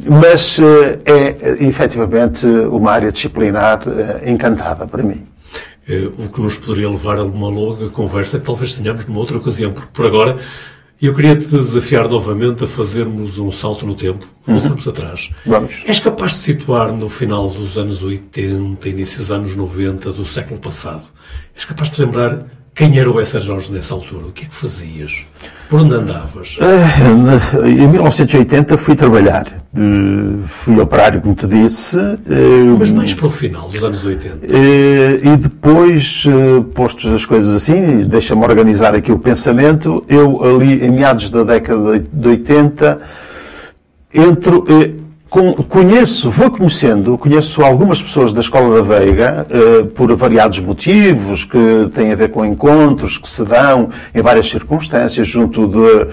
[0.05, 5.25] mas eh, é efetivamente uma área disciplinar eh, encantada para mim.
[5.87, 9.37] Eh, o que nos poderia levar a uma longa conversa que talvez tenhamos numa outra
[9.37, 10.37] ocasião, porque por agora
[11.01, 14.27] eu queria te desafiar novamente a fazermos um salto no tempo.
[14.45, 14.91] Voltamos uhum.
[14.91, 15.29] atrás.
[15.45, 15.83] Vamos.
[15.85, 20.59] És capaz de situar no final dos anos 80, início dos anos 90 do século
[20.59, 21.09] passado?
[21.55, 22.47] És capaz de lembrar
[22.77, 24.27] quem era o Essa Jorge nessa altura?
[24.27, 25.25] O que é que fazias?
[25.67, 26.57] Por onde andavas?
[26.61, 29.47] Eh, em 1980 fui trabalhar.
[29.47, 31.97] Eh, fui operário, como te disse.
[31.97, 34.45] Eh, Mas mais para o final dos anos 80.
[34.45, 36.25] E depois,
[36.75, 41.99] postos as coisas assim, deixa-me organizar aqui o pensamento, eu ali, em meados da década
[41.99, 42.99] de 80,
[44.13, 44.65] entro
[45.29, 51.89] Conheço, vou conhecendo, conheço algumas pessoas da Escola da Veiga, eh, por variados motivos, que
[51.93, 56.07] têm a ver com encontros que se dão em várias circunstâncias, junto de,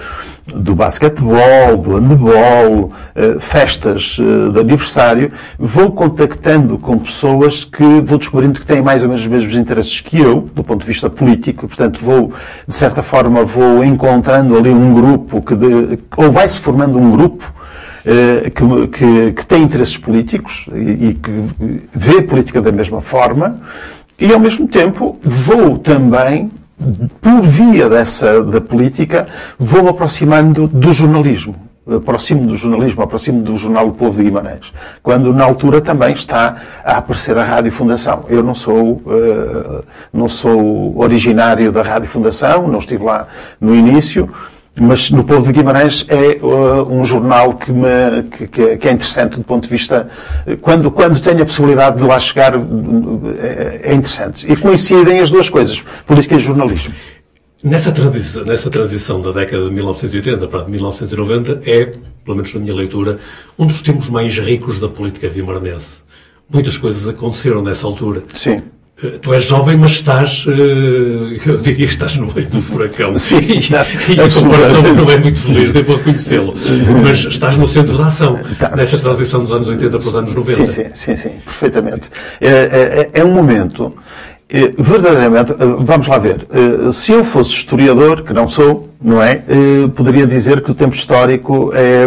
[0.53, 5.31] do basquetebol, do handebol, eh, festas eh, de aniversário.
[5.61, 10.01] Vou contactando com pessoas que vou descobrindo que têm mais ou menos os mesmos interesses
[10.01, 11.69] que eu, do ponto de vista político.
[11.69, 12.33] Portanto, vou,
[12.67, 17.55] de certa forma, vou encontrando ali um grupo que, de, ou vai-se formando um grupo
[18.05, 21.31] que, que, que, tem interesses políticos e, e que
[21.93, 23.61] vê a política da mesma forma,
[24.19, 26.51] e ao mesmo tempo vou também
[27.21, 29.27] por via dessa da política,
[29.59, 31.55] vou aproximando do jornalismo.
[31.87, 34.73] Aproximo do jornalismo, aproximo do jornal O Povo de Guimarães.
[35.03, 38.25] Quando na altura também está a aparecer a Rádio Fundação.
[38.31, 43.29] Eu não sou, uh, não sou originário da Rádio Fundação, não estive lá
[43.61, 44.31] no início,
[44.81, 49.37] mas no Povo de Guimarães é uh, um jornal que, me, que, que, é interessante
[49.37, 50.09] do ponto de vista.
[50.61, 54.51] Quando, quando tenho a possibilidade de lá chegar, é, é interessante.
[54.51, 56.93] E coincidem as duas coisas, política e jornalismo.
[57.63, 62.75] Nessa transição, nessa transição da década de 1980 para 1990, é, pelo menos na minha
[62.75, 63.19] leitura,
[63.59, 66.03] um dos tempos mais ricos da política vimaranense.
[66.53, 68.25] Muitas coisas aconteceram nessa altura.
[68.35, 68.61] Sim.
[69.03, 73.17] Eh, tu és jovem, mas estás, eh, eu diria que estás no meio do furacão.
[73.19, 76.55] Sim, e, e a comparação não é muito feliz, devo reconhecê-lo.
[77.03, 78.75] Mas estás no centro da ação, tá.
[78.77, 80.55] nessa transição dos anos 80 para os anos 90.
[80.55, 82.11] Sim, sim, sim, sim perfeitamente.
[82.41, 83.97] É, é, é um momento
[84.79, 89.43] verdadeiramente, eh, vamos lá ver, eh, se eu fosse historiador, que não sou, não é?
[89.95, 92.07] Poderia dizer que o tempo histórico é,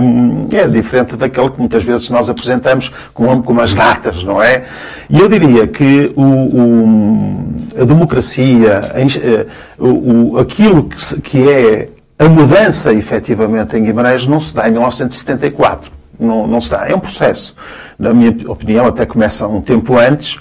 [0.58, 4.64] é diferente daquele que muitas vezes nós apresentamos como, como as datas, não é?
[5.08, 8.92] E eu diria que o, o a democracia,
[9.78, 15.92] o, aquilo que, que é a mudança efetivamente em Guimarães não se dá em 1974.
[16.20, 16.88] Não, não se dá.
[16.88, 17.56] É um processo.
[18.00, 20.40] Na minha opinião, até começa um tempo antes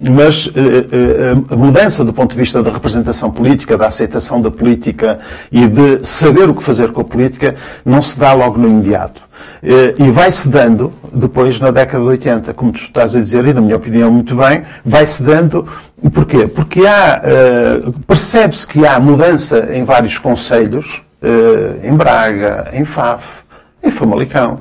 [0.00, 4.50] mas eh, eh, a mudança do ponto de vista da representação política, da aceitação da
[4.50, 5.18] política
[5.50, 7.54] e de saber o que fazer com a política
[7.84, 9.22] não se dá logo no imediato.
[9.62, 13.54] Eh, e vai-se dando depois na década de 80, como tu estás a dizer, e
[13.54, 15.66] na minha opinião muito bem, vai-se dando.
[16.12, 16.46] Porquê?
[16.46, 17.22] Porque há,
[18.06, 21.00] percebe-se que há mudança em vários conselhos,
[21.82, 23.24] em Braga, em Faf,
[23.82, 24.60] em Famalicão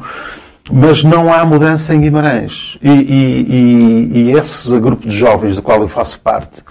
[0.72, 2.78] mas não há mudança em Guimarães.
[2.82, 6.64] E, e, e, e esse grupo de jovens do qual eu faço parte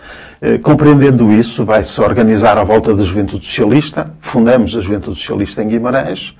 [0.46, 4.10] Eh, compreendendo isso, vai-se organizar à volta da Juventude Socialista.
[4.20, 6.34] Fundamos a Juventude Socialista em Guimarães.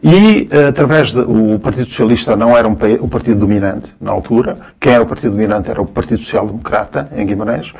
[0.00, 4.58] E, eh, através do Partido Socialista não era um, o partido dominante na altura.
[4.78, 7.72] Quem era o partido dominante era o Partido Social Democrata, em Guimarães.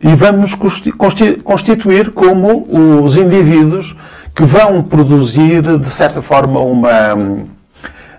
[0.00, 2.68] E vamos constituir como
[3.02, 3.96] os indivíduos
[4.32, 7.16] que vão produzir, de certa forma, uma,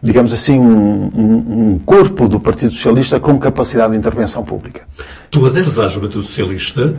[0.02, 4.82] digamos assim, um, um, corpo do Partido Socialista com capacidade de intervenção pública.
[5.30, 6.96] Tu aderes à Juventude Socialista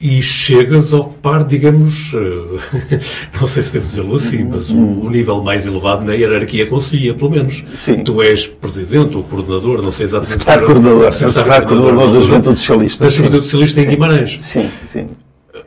[0.00, 2.98] e chegas a ocupar, digamos, eh,
[3.40, 7.14] não sei se devo dizê-lo assim, mas o, o, nível mais elevado na hierarquia conselhia,
[7.14, 7.62] pelo menos.
[7.72, 8.02] Sim.
[8.02, 10.32] Tu és presidente ou coordenador, não sei exatamente.
[10.32, 13.04] Secretário coordenador, secretário coordenador da Juventude Socialista.
[13.04, 14.38] Da Juventude Socialista em Guimarães.
[14.40, 15.06] Sim, sim.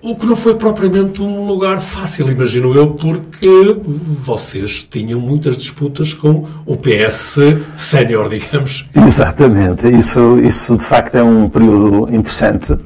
[0.05, 3.75] O que não foi propriamente um lugar fácil, imagino eu, porque
[4.21, 7.37] vocês tinham muitas disputas com o PS
[7.75, 8.85] sénior, digamos.
[8.95, 9.87] Exatamente.
[9.89, 12.77] Isso, isso, de facto, é um período interessante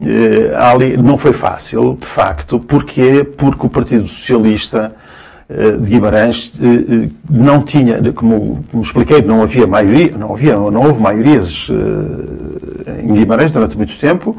[0.00, 2.60] eh, ali não foi fácil, de facto.
[2.60, 3.24] Porquê?
[3.24, 4.92] Porque o Partido Socialista
[5.48, 10.82] eh, de Guimarães eh, não tinha, como, como expliquei, não havia maioria, não havia, não
[10.84, 11.68] houve maiorias
[13.02, 14.36] em Guimarães durante muito tempo.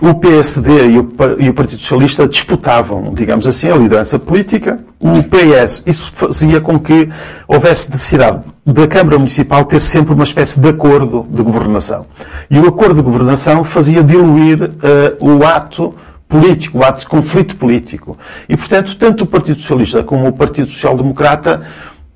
[0.00, 4.78] O PSD e o, e o Partido Socialista disputavam, digamos assim, a liderança política.
[4.98, 7.08] O PS, isso fazia com que
[7.46, 12.06] houvesse necessidade da Câmara Municipal ter sempre uma espécie de acordo de governação.
[12.50, 14.70] E o acordo de governação fazia diluir uh,
[15.20, 15.94] o ato
[16.28, 18.16] político, o ato de conflito político.
[18.48, 21.62] E, portanto, tanto o Partido Socialista como o Partido Social Democrata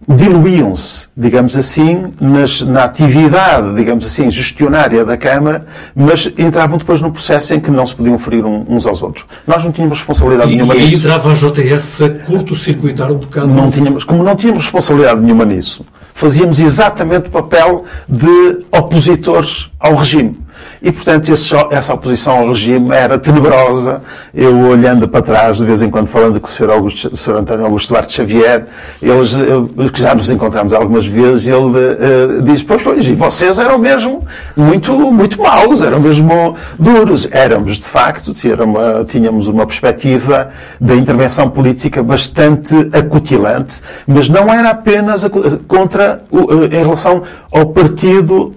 [0.09, 7.11] diluíam-se, digamos assim, nas, na atividade, digamos assim, gestionária da Câmara, mas entravam depois no
[7.11, 9.27] processo em que não se podiam ferir uns aos outros.
[9.47, 10.93] Nós não tínhamos responsabilidade e, nenhuma e nisso.
[10.93, 15.45] E entrava a JS a curto-circuitar um bocado não tínhamos, Como não tínhamos responsabilidade nenhuma
[15.45, 20.46] nisso, fazíamos exatamente o papel de opositores ao regime.
[20.83, 24.03] E, portanto, esse, essa oposição ao regime era tenebrosa.
[24.35, 26.71] Eu, olhando para trás, de vez em quando, falando com o Sr.
[26.71, 27.37] Augusto, o Sr.
[27.37, 28.67] António Augusto Duarte Xavier,
[29.03, 33.59] eles, eh, que já nos encontramos algumas vezes, ele uh, diz, pois, pois, e vocês
[33.59, 34.25] eram mesmo
[34.57, 37.29] muito, muito maus, eram mesmo duros.
[37.31, 38.33] Éramos, de facto,
[38.65, 40.49] uma, tínhamos uma perspectiva
[40.81, 45.25] da intervenção política bastante acutilante, mas não era apenas
[45.67, 48.53] contra, em relação ao partido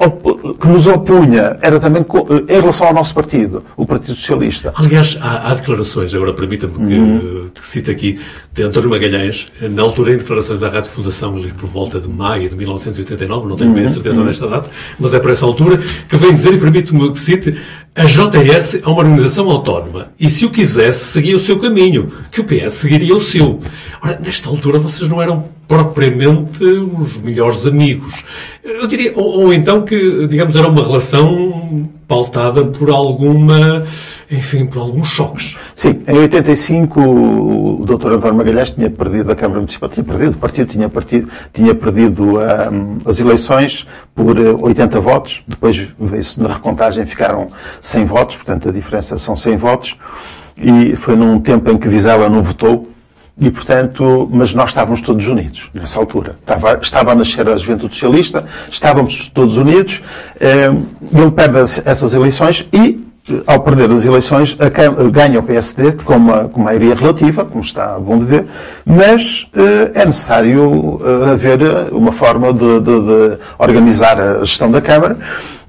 [0.59, 2.05] que nos opunha, era também
[2.47, 4.71] em relação ao nosso partido, o Partido Socialista.
[4.75, 7.49] Aliás, há, há declarações, agora permita-me que, uhum.
[7.53, 8.19] que cite aqui,
[8.63, 12.55] António Magalhães, na altura em declarações à Rádio Fundação, ali por volta de maio de
[12.55, 13.93] 1989, não tenho bem a uhum.
[13.93, 14.25] certeza uhum.
[14.25, 14.69] desta data,
[14.99, 17.57] mas é por essa altura, que vem dizer, e permite-me que cite,
[17.95, 22.39] a JS é uma organização autónoma e, se o quisesse, seguia o seu caminho, que
[22.41, 23.59] o PS seguiria o seu.
[24.01, 28.23] Ora, nesta altura vocês não eram propriamente os melhores amigos.
[28.63, 33.85] Eu diria, ou, ou, então que, digamos, era uma relação pautada por alguma,
[34.31, 35.55] enfim, por alguns choques.
[35.75, 38.13] Sim, em 85 o Dr.
[38.13, 42.39] António Magalhães tinha perdido a Câmara Municipal, tinha perdido, o partido tinha, partido, tinha perdido
[42.39, 48.69] um, as eleições por 80 eh, votos, depois veio-se na recontagem ficaram 100 votos, portanto
[48.69, 49.95] a diferença são 100 votos,
[50.57, 52.89] e foi num tempo em que Vizela não votou,
[53.39, 56.35] e, portanto, mas nós estávamos todos unidos nessa altura.
[56.41, 60.01] Estava, estava a nascer a Juventude Socialista, estávamos todos unidos.
[60.39, 60.71] Eh,
[61.13, 62.99] ele perde essas eleições e,
[63.47, 64.57] ao perder as eleições,
[65.11, 68.45] ganha o PSD com uma, com maioria relativa, como está bom de ver,
[68.85, 71.59] mas eh, é necessário eh, haver
[71.93, 75.17] uma forma de, de, de organizar a gestão da Câmara.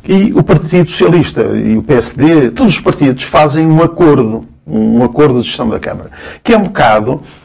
[0.02, 5.40] E o Partido Socialista e o PSD, todos os partidos fazem um acordo, um acordo
[5.40, 6.10] de gestão da Câmara,
[6.42, 7.39] que é um bocado eh,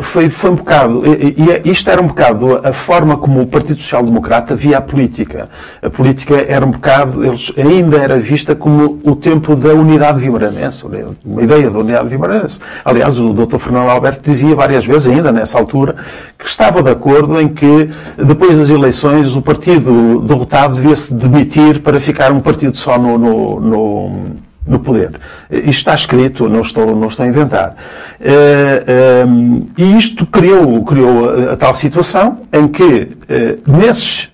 [0.00, 3.80] foi, foi um bocado, e é, isto era um bocado a forma como o Partido
[3.80, 5.48] Social Democrata via a política.
[5.82, 10.84] A política era um bocado, eles, ainda era vista como o tempo da unidade vimaranense,
[11.24, 12.60] uma ideia da unidade vimaranense.
[12.84, 13.58] Aliás, o Dr.
[13.58, 15.96] Fernando Alberto dizia várias vezes, ainda nessa altura,
[16.38, 21.98] que estava de acordo em que, depois das eleições, o partido derrotado devia-se demitir para
[21.98, 25.20] ficar um partido só no, no, no no poder.
[25.50, 27.76] Isto está escrito, não estou, não estou a inventar.
[28.20, 28.84] Eh,
[29.22, 34.30] ehm, e isto criou, criou a, tal situação em que, eh, nesses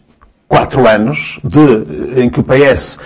[0.48, 2.98] quatro anos de, em que o PS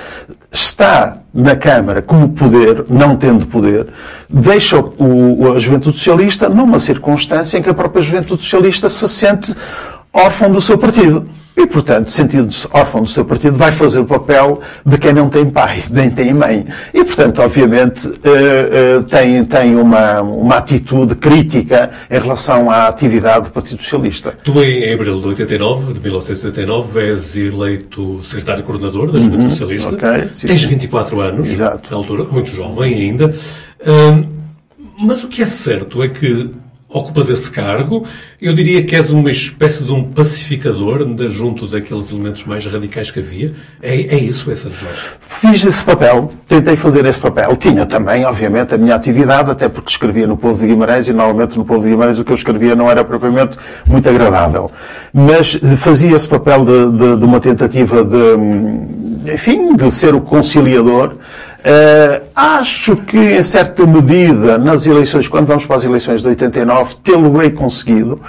[0.50, 3.88] está na Câmara como poder, não tendo poder,
[4.28, 9.54] deixa o, a Juventude Socialista numa circunstância em que a própria Juventude Socialista se sente
[10.12, 11.28] órfã do seu partido.
[11.56, 15.48] E, portanto, sentindo-se órfão do seu partido, vai fazer o papel de quem não tem
[15.48, 16.66] pai, nem tem mãe.
[16.92, 23.46] E, portanto, obviamente, eh, eh, tem, tem uma, uma atitude crítica em relação à atividade
[23.46, 24.34] do Partido Socialista.
[24.44, 29.94] Tu, em abril de 89, de 1989, és eleito secretário-coordenador da Juventude uhum, Socialista.
[29.94, 31.90] Okay, sim, Tens 24 anos, Exato.
[31.90, 33.32] na altura, muito jovem ainda.
[35.00, 36.50] mas o que é certo é que
[36.96, 38.04] ocupas esse cargo,
[38.40, 43.10] eu diria que és uma espécie de um pacificador de, junto daqueles elementos mais radicais
[43.10, 43.52] que havia.
[43.82, 44.96] É, é isso, essa Jorge?
[45.20, 47.54] Fiz esse papel, tentei fazer esse papel.
[47.56, 51.58] Tinha também, obviamente, a minha atividade, até porque escrevia no Povo de Guimarães e, normalmente,
[51.58, 54.70] no Povo de Guimarães o que eu escrevia não era propriamente muito agradável.
[55.12, 60.14] Mas eh, fazia esse papel de, de, de uma tentativa de, hum, enfim, de ser
[60.14, 61.16] o conciliador
[61.66, 66.94] Uh, acho que, em certa medida, nas eleições, quando vamos para as eleições de 89,
[67.02, 68.20] tê-lo-ei conseguido.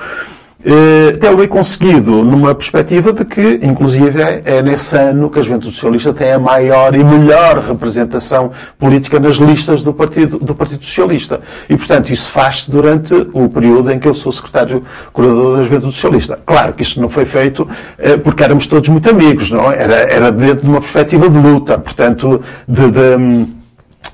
[0.67, 5.73] Uh, tê-lo-ei conseguido numa perspectiva de que, inclusive, é, é, nesse ano que a Juventude
[5.73, 11.39] Socialista tem a maior e melhor representação política nas listas do Partido, do Partido Socialista.
[11.69, 15.93] E, portanto, isso faz-se durante o período em que eu sou secretário curador da Juventude
[15.93, 16.37] Socialista.
[16.45, 19.71] Claro que isto não foi feito uh, porque éramos todos muito amigos, não?
[19.71, 19.83] É?
[19.83, 23.56] Era, era dentro de uma perspectiva de luta, portanto, de, de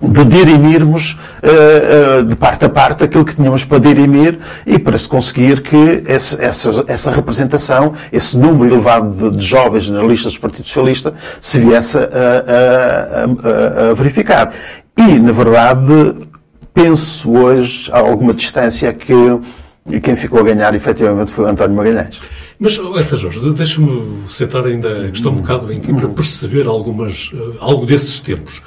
[0.02, 4.98] de dirimirmos uh, uh, de parte a parte aquilo que tínhamos para dirimir e para
[4.98, 10.30] se conseguir que esse, essa, essa representação, esse número elevado de, de, jovens na lista
[10.30, 14.54] do Partido Socialista se viesse a, a, a, a, verificar.
[14.98, 16.28] E, na verdade,
[16.74, 19.14] penso hoje, a alguma distância, que
[20.02, 22.20] quem ficou a ganhar efetivamente foi o António Magalhães.
[22.60, 27.58] Mas, essa Jorge, deixa-me centrar ainda a questão um bocado em para perceber algumas, uh,
[27.60, 28.62] algo desses tempos.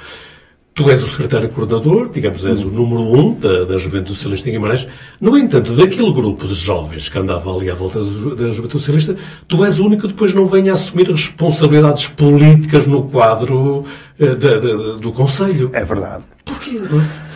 [0.77, 4.53] Tu és o secretário coordenador, digamos, és o número um da, da Juventude Socialista em
[4.53, 4.87] Guimarães.
[5.19, 9.17] No entanto, daquele grupo de jovens que andava ali à volta da Juventude Socialista,
[9.49, 13.85] tu és o único que depois não vem a assumir responsabilidades políticas no quadro
[14.21, 15.71] uh, da, da, do Conselho.
[15.73, 16.25] É verdade.
[16.45, 16.79] Porquê?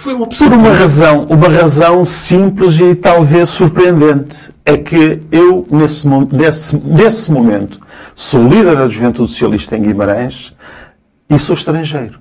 [0.02, 0.46] Foi uma opção.
[0.46, 4.52] Por uma razão, uma razão simples e talvez surpreendente.
[4.66, 7.80] É que eu, nesse, nesse, nesse momento,
[8.14, 10.52] sou líder da Juventude Socialista em Guimarães
[11.30, 12.20] e sou estrangeiro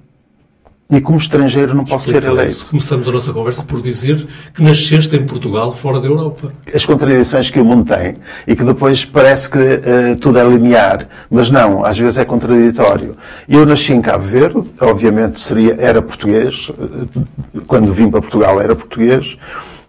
[0.92, 2.66] e como estrangeiro não posso ser eleito.
[2.66, 4.26] Começamos a nossa conversa por dizer
[4.56, 6.52] que nasceste em Portugal, fora da Europa.
[6.74, 8.16] As contradições que o mundo tem
[8.48, 13.16] e que depois parece que uh, tudo é linear, mas não, às vezes é contraditório.
[13.48, 17.08] Eu nasci em Cabo Verde, obviamente seria, era português, uh,
[17.68, 19.38] quando vim para Portugal era português,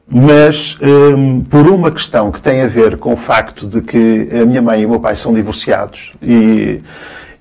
[0.06, 4.28] mas um, eh, por uma questão que tem a ver com o facto de que
[4.32, 6.80] a minha mãe e o meu pai são divorciados e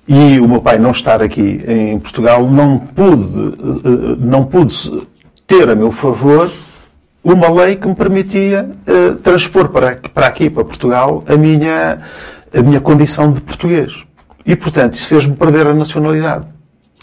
[0.08, 3.38] e o meu pai não estar aqui em Portugal, não pude,
[3.84, 5.06] eh, não pude
[5.46, 6.50] ter a meu favor
[7.22, 11.98] uma lei que me permitia uh, transpor para, para aqui, para Portugal, a minha,
[12.52, 13.92] a minha condição de português.
[14.46, 16.46] E, portanto, isso fez-me perder a nacionalidade.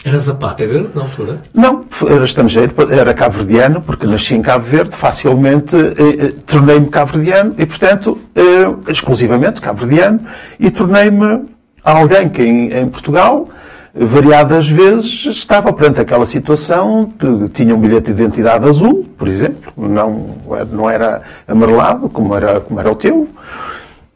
[0.04, 1.42] Eras a pátria na altura?
[1.52, 7.54] Não, era estrangeiro, era cabo-verdiano, porque nasci em Cabo Verde, facilmente eh, eh, tornei-me cabo-verdiano
[7.58, 10.20] e, portanto, eh, exclusivamente cabo-verdiano,
[10.58, 11.46] e tornei-me
[11.92, 13.48] alguém que em, em Portugal
[13.94, 19.72] variadas vezes estava perante aquela situação de, tinha um bilhete de identidade azul, por exemplo,
[19.76, 20.36] não,
[20.70, 23.28] não era amarelado, como era, como era o teu,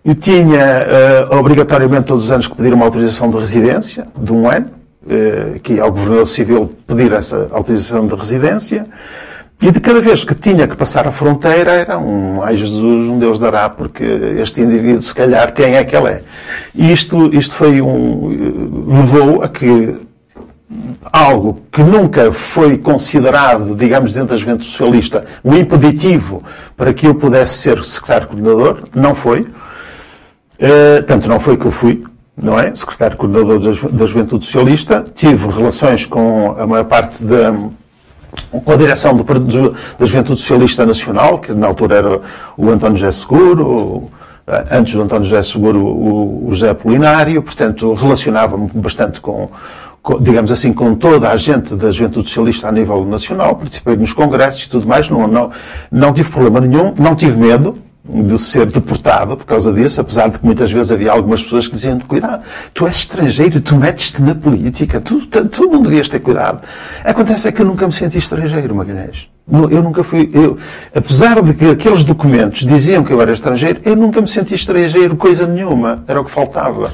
[0.04, 0.86] e tinha
[1.30, 4.66] uh, obrigatoriamente todos os anos que pedir uma autorização de residência de um ano,
[5.04, 8.86] uh, que ao Governador Civil pedir essa autorização de residência,
[9.62, 13.16] e de cada vez que tinha que passar a fronteira era um, ai Jesus, um
[13.16, 16.22] Deus dará, porque este indivíduo, se calhar, quem é que ele é?
[16.74, 19.96] E isto, isto foi um, levou a que
[21.12, 26.42] algo que nunca foi considerado, digamos, dentro da juventude socialista, um impeditivo
[26.76, 29.42] para que eu pudesse ser secretário-coordenador, não foi.
[29.42, 32.02] Uh, tanto não foi que eu fui,
[32.36, 32.74] não é?
[32.74, 33.60] Secretário-coordenador
[33.92, 35.04] da Juventude Socialista.
[35.14, 37.54] Tive relações com a maior parte da
[38.60, 42.20] com a direção do, do, da Juventude Socialista Nacional, que na altura era
[42.56, 44.10] o António José Seguro,
[44.46, 49.48] eh, antes do António José Seguro, o, o José Apolinário, portanto, relacionava-me bastante com,
[50.02, 54.12] com, digamos assim, com toda a gente da Juventude Socialista a nível nacional, participei nos
[54.12, 55.50] congressos e tudo mais, não, não,
[55.90, 57.78] não tive problema nenhum, não tive medo,
[58.12, 61.74] de ser deportado por causa disso, apesar de que muitas vezes havia algumas pessoas que
[61.74, 62.42] diziam, cuidado,
[62.74, 66.60] tu és estrangeiro, tu metes-te na política, tu, tu, tu, não devias ter cuidado.
[67.02, 69.28] Acontece é que eu nunca me senti estrangeiro, Magalhães.
[69.70, 70.56] Eu nunca fui, eu,
[70.94, 75.16] apesar de que aqueles documentos diziam que eu era estrangeiro, eu nunca me senti estrangeiro,
[75.16, 76.92] coisa nenhuma, era o que faltava.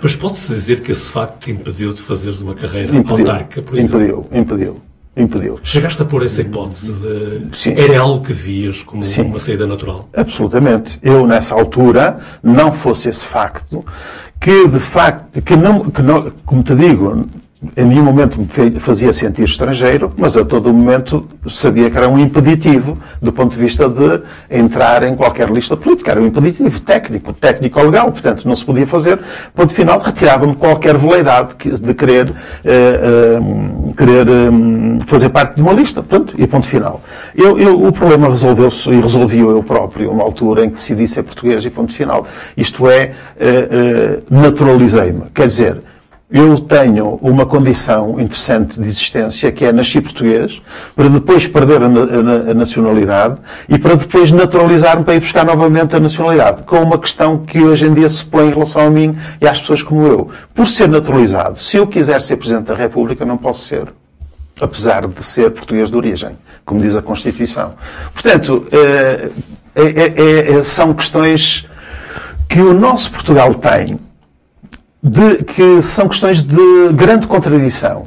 [0.00, 3.76] Mas pode-se dizer que esse facto te impediu de fazeres uma carreira impediu, autárquica, por
[3.76, 3.96] exemplo?
[3.98, 4.87] Impediu, impediu.
[5.18, 5.58] Impediu.
[5.62, 7.56] Chegaste a pôr essa hipótese de...
[7.56, 7.74] Sim.
[7.76, 9.22] Era algo que vias como Sim.
[9.22, 10.08] uma saída natural?
[10.16, 10.98] Absolutamente.
[11.02, 13.84] Eu, nessa altura, não fosse esse facto,
[14.40, 17.26] que de facto, que não, que não como te digo,
[17.76, 22.16] em nenhum momento me fazia sentir estrangeiro, mas a todo momento sabia que era um
[22.16, 26.12] impeditivo do ponto de vista de entrar em qualquer lista política.
[26.12, 29.18] Era um impeditivo técnico, técnico-legal, portanto não se podia fazer.
[29.54, 32.34] Ponto final, retirava-me qualquer veleidade de querer, uh,
[33.40, 36.00] uh, querer uh, fazer parte de uma lista.
[36.00, 37.02] Portanto, e ponto final.
[37.34, 41.24] Eu, eu, o problema resolveu-se e resolvi eu próprio, uma altura em que decidi ser
[41.24, 42.24] português e ponto final.
[42.56, 43.12] Isto é,
[44.30, 45.22] naturalizei-me.
[45.34, 45.78] Quer dizer,
[46.30, 50.60] eu tenho uma condição interessante de existência, que é nasci português,
[50.94, 56.00] para depois perder a, a, nacionalidade e para depois naturalizar-me para ir buscar novamente a
[56.00, 59.48] nacionalidade, com uma questão que hoje em dia se põe em relação a mim e
[59.48, 60.30] às pessoas como eu.
[60.54, 63.88] Por ser naturalizado, se eu quiser ser Presidente da República, não posso ser.
[64.60, 67.74] Apesar de ser português de origem, como diz a Constituição.
[68.12, 69.30] Portanto, é,
[69.74, 71.64] é, é, são questões
[72.48, 73.98] que o nosso Portugal tem
[75.02, 78.06] de, que são questões de grande contradição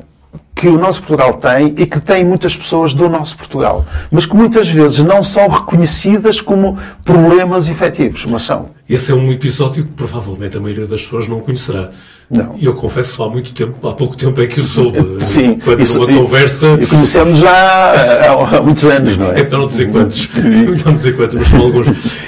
[0.62, 4.36] que o nosso Portugal tem e que tem muitas pessoas do nosso Portugal, mas que
[4.36, 8.70] muitas vezes não são reconhecidas como problemas efetivos, mas são.
[8.88, 11.89] Esse é um episódio que provavelmente a maioria das pessoas não conhecerá.
[12.30, 12.55] Não.
[12.62, 14.99] Eu confesso que há muito tempo, há pouco tempo é que o soube.
[15.26, 15.57] Sim.
[15.64, 16.78] Quando isso, numa conversa.
[16.80, 19.39] E conhecemos já há, há, muitos anos, não é?
[19.39, 20.30] É para não dizer quantos.
[20.86, 21.88] não dizer quantos, mas são alguns.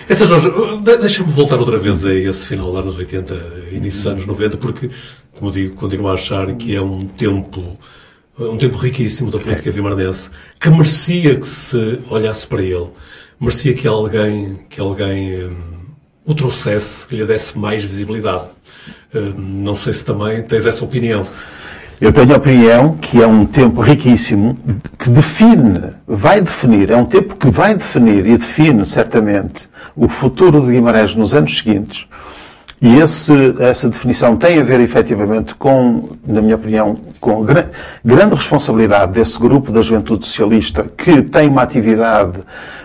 [0.09, 0.51] Essa Jorge,
[0.99, 3.35] deixa-me voltar outra vez a esse final lá nos 80,
[3.71, 4.89] início dos anos 90, porque,
[5.37, 7.77] como digo, continuo a achar que é um tempo
[8.39, 10.29] um tempo riquíssimo da política vimaranense,
[10.59, 12.89] que merecia que se olhasse para ele,
[13.39, 15.55] merecia que alguém, que alguém um,
[16.25, 18.45] o trouxesse, que lhe desse mais visibilidade.
[19.13, 21.27] Um, não sei se também tens essa opinião.
[22.01, 24.57] Eu tenho a opinião que é um tempo riquíssimo,
[24.97, 30.59] que define, vai definir, é um tempo que vai definir e define certamente o futuro
[30.65, 32.07] de Guimarães nos anos seguintes,
[32.83, 37.71] e esse, essa definição tem a ver efetivamente com, na minha opinião, com gra
[38.03, 42.39] grande responsabilidade desse grupo da juventude socialista que tem uma atividade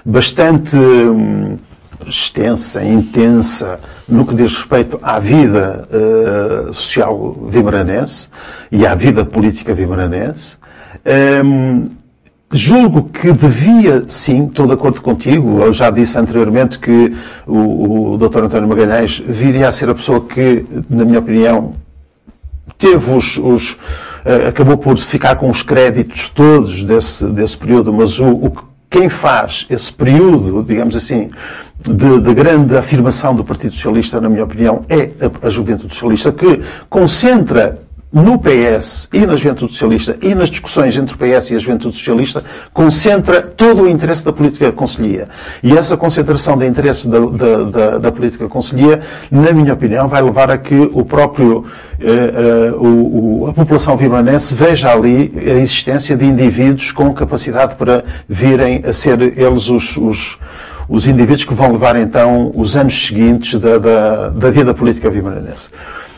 [0.04, 1.58] bastante hum,
[2.06, 8.28] extensa, intensa, no que diz respeito à vida uh, social vimaranense
[8.70, 10.58] e à vida política vimaranense.
[11.44, 11.86] Um,
[12.50, 15.60] Julgo que devia, sim, estou de acordo contigo.
[15.60, 17.14] Eu já disse anteriormente que
[17.46, 18.44] o, o Dr.
[18.44, 21.74] António Magalhães viria a ser a pessoa que, na minha opinião,
[22.78, 28.18] teve os, os uh, acabou por ficar com os créditos todos desse, desse período, mas
[28.18, 28.52] o, o
[28.90, 31.30] quem faz esse período, digamos assim,
[31.78, 35.10] de, de, grande afirmação do Partido Socialista, na minha opinião, é
[35.42, 37.78] a, a Juventude Socialista, que concentra
[38.12, 41.96] no PS e na Juventude Socialista e nas discussões entre o PS e a Juventude
[41.96, 42.42] Socialista
[42.72, 45.28] concentra todo o interesse da política conselhia.
[45.62, 49.00] E essa concentração de interesse da, da, da, da política conselhia,
[49.30, 51.66] na minha opinião, vai levar a que o próprio,
[52.00, 58.04] eh, eh, o, a população vimanense veja ali a existência de indivíduos com capacidade para
[58.26, 60.38] virem a ser eles os, os
[60.88, 65.68] os indivíduos que vão levar então os anos seguintes da, da, da vida política vimaranense.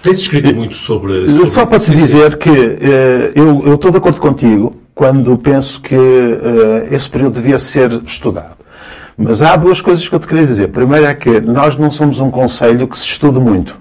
[0.02, 1.26] Tens escrito muito sobre.
[1.26, 5.80] sobre Só para te dizer que uh, eu, eu estou de acordo contigo quando penso
[5.80, 8.56] que uh, esse período devia ser estudado.
[9.16, 10.68] Mas há duas coisas que eu te queria dizer.
[10.68, 13.78] Primeiro é que nós não somos um conselho que se estude muito.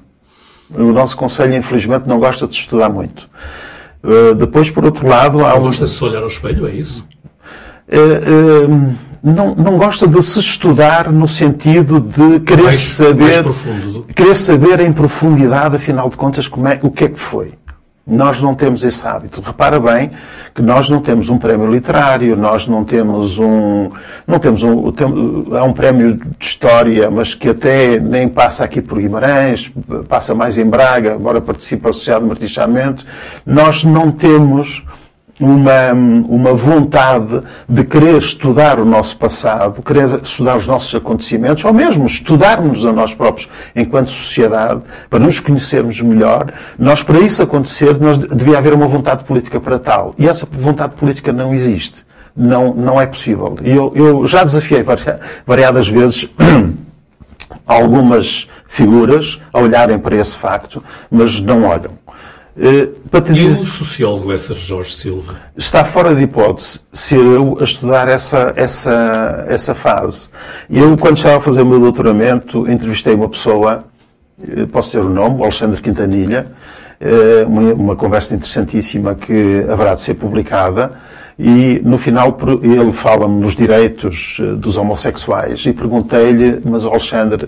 [0.69, 3.29] O nosso conselho, infelizmente, não gosta de estudar muito.
[4.03, 5.51] Uh, depois, por outro lado, há.
[5.51, 5.61] Não um...
[5.63, 7.05] gosta de se olhar ao espelho, é isso?
[7.87, 14.35] Uh, não, não gosta de se estudar no sentido de querer mais, saber, mais querer
[14.35, 17.53] saber em profundidade, afinal de contas, é, o que é que foi.
[18.09, 19.39] Nós não temos esse hábito.
[19.39, 20.09] Repara bem
[20.55, 23.91] que nós não temos um prémio literário, nós não temos um,
[24.25, 25.07] não temos um, tem,
[25.55, 29.71] há um prémio de história, mas que até nem passa aqui por Guimarães,
[30.07, 33.05] passa mais em Braga, embora participe associado Martins Charmente.
[33.45, 34.83] Nós não temos
[35.39, 41.73] uma, uma vontade de querer estudar o nosso passado, querer estudar os nossos acontecimentos, ou
[41.73, 47.99] mesmo estudarmos a nós próprios enquanto sociedade, para nos conhecermos melhor, nós, para isso acontecer,
[47.99, 50.13] nós, devia haver uma vontade política para tal.
[50.17, 52.05] E essa vontade política não existe.
[52.35, 53.57] Não, não é possível.
[53.63, 54.85] E eu, eu já desafiei
[55.45, 56.27] variadas vezes
[57.65, 61.91] algumas figuras a olharem para esse facto, mas não olham.
[62.59, 65.37] Uh, e dizer, o sociólogo Esser Jorge Silva?
[65.55, 70.27] Está fora de hipótese ser eu a estudar essa, essa, essa fase.
[70.69, 73.85] Eu, quando estava a fazer o meu doutoramento, entrevistei uma pessoa,
[74.45, 76.51] eh, posso ter o nome, Alexandre Quintanilha,
[76.99, 80.99] uh, uma, uma conversa interessantíssima que haverá de ser publicada,
[81.39, 87.47] e no final ele fala-me nos direitos eh, dos homossexuais e perguntei-lhe, mas Alexandre,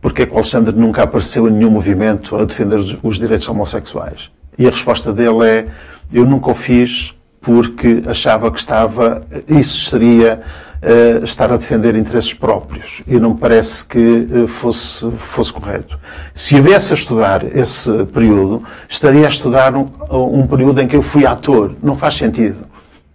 [0.00, 4.36] porquê que o Alexandre nunca apareceu em nenhum movimento a defender os direitos homossexuais?
[4.58, 5.66] E a resposta dele é,
[6.12, 10.40] eu nunca o fiz porque achava que estava, isso seria
[10.82, 15.98] uh, estar a defender interesses próprios e não me parece que uh, fosse, fosse correto.
[16.34, 21.02] Se viesse a estudar esse período, estaria a estudar um, um período em que eu
[21.02, 21.74] fui ator.
[21.82, 22.66] Não faz sentido.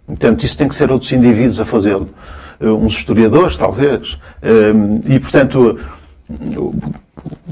[0.06, 2.08] Portanto, isso tem que ser outros indivíduos a fazê-lo.
[2.60, 4.18] Uh, uns historiadores, talvez.
[5.06, 5.78] E, portanto,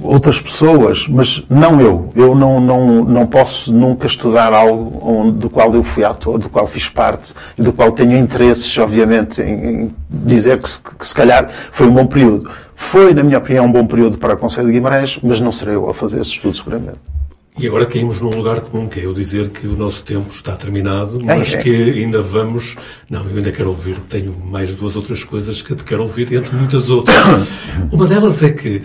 [0.02, 2.12] outras pessoas, mas não eu.
[2.14, 6.48] Eu não, não, não posso nunca estudar algo onde, do qual eu fui ator, do
[6.48, 11.06] qual fiz parte e do qual tenho interesses, obviamente, em, em dizer que se, que
[11.06, 12.50] se calhar foi um bom período.
[12.74, 15.74] Foi, na minha opinião, um bom período para o Conselho de Guimarães, mas não serei
[15.74, 16.98] eu a fazer esse estudo, seguramente.
[17.58, 20.56] E agora caímos num lugar comum, que é eu dizer que o nosso tempo está
[20.56, 21.62] terminado, é, mas é, é.
[21.62, 22.76] que ainda vamos.
[23.10, 26.56] Não, eu ainda quero ouvir, tenho mais duas outras coisas que te quero ouvir, entre
[26.56, 27.16] muitas outras.
[27.92, 28.82] Uma delas é que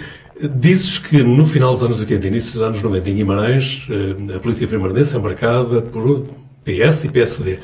[0.55, 4.35] Dizes que no final dos anos 80 e início dos anos 90 em Guimarães, eh,
[4.35, 6.27] a política primarense é marcada por
[6.63, 7.59] PS e PSD.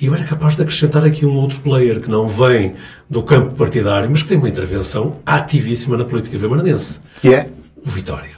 [0.00, 2.74] E eu era capaz de acrescentar aqui um outro player que não vem
[3.08, 7.00] do campo partidário, mas que tem uma intervenção ativíssima na política vimaranense.
[7.20, 7.48] Que é?
[7.86, 8.30] O Vitória.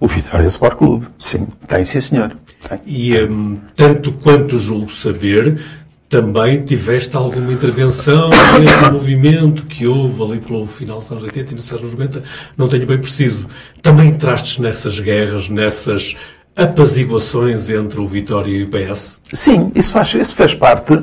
[0.00, 1.48] O Vitória Sport Clube, sim.
[1.66, 2.36] Tem, sim, senhor.
[2.68, 2.80] Tem.
[2.86, 5.60] E um, tanto quanto julgo saber,
[6.08, 11.54] também tiveste alguma intervenção nesse movimento que houve ali pelo final dos anos 80 e
[11.54, 12.22] nos anos 90,
[12.56, 13.46] não tenho bem preciso.
[13.82, 16.16] Também entrastes nessas guerras, nessas
[16.56, 19.20] apaziguações entre o Vitória e o PS?
[19.32, 20.98] Sim, isso faz, isso faz parte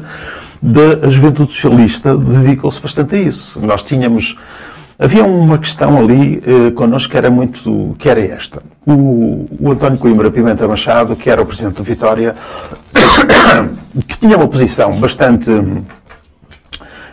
[0.62, 3.60] da juventude socialista, dedicou-se bastante a isso.
[3.60, 4.36] Nós tínhamos
[4.98, 8.64] Havia uma questão ali eh, connosco que era muito, que era esta.
[8.86, 12.36] O, o António Coimbra Pimenta Machado, que era o Presidente do Vitória,
[14.08, 15.50] que tinha uma posição bastante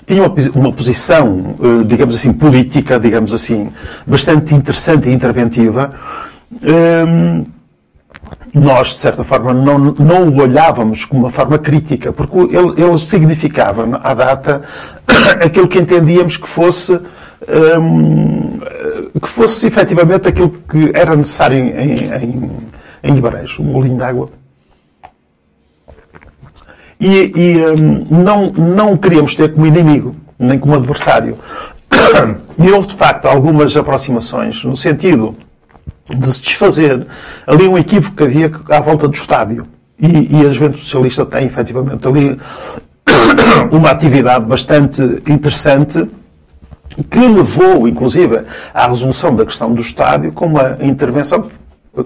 [0.04, 3.72] tinha uma, uma posição, eh, digamos assim, política, digamos assim,
[4.06, 5.92] bastante interessante e interventiva.
[6.62, 7.44] Eh,
[8.52, 12.98] nós, de certa forma, não, não o olhávamos como uma forma crítica, porque ele, ele
[12.98, 14.62] significava, à data,
[15.42, 16.92] aquilo que entendíamos que fosse
[17.78, 18.60] um,
[19.20, 22.50] que fosse efetivamente aquilo que era necessário em, em,
[23.02, 24.30] em Guimarães, um molinho de água.
[26.98, 31.36] E, e um, não, não queríamos ter como inimigo, nem como adversário.
[32.58, 35.34] E houve, de facto, algumas aproximações no sentido
[36.08, 37.06] de se desfazer
[37.46, 39.66] ali um equívoco que havia à volta do estádio.
[39.98, 42.38] E, e a Juventude Socialista tem, efetivamente, ali
[43.72, 46.06] uma atividade bastante interessante
[47.10, 51.48] que levou, inclusive, à resolução da questão do estádio com uma intervenção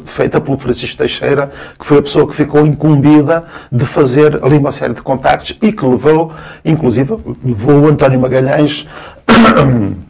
[0.05, 4.73] feita pelo Francisco Teixeira, que foi a pessoa que ficou incumbida de fazer ali uma
[4.73, 6.33] série de contactos e que levou,
[6.65, 8.87] inclusive, levou o António Magalhães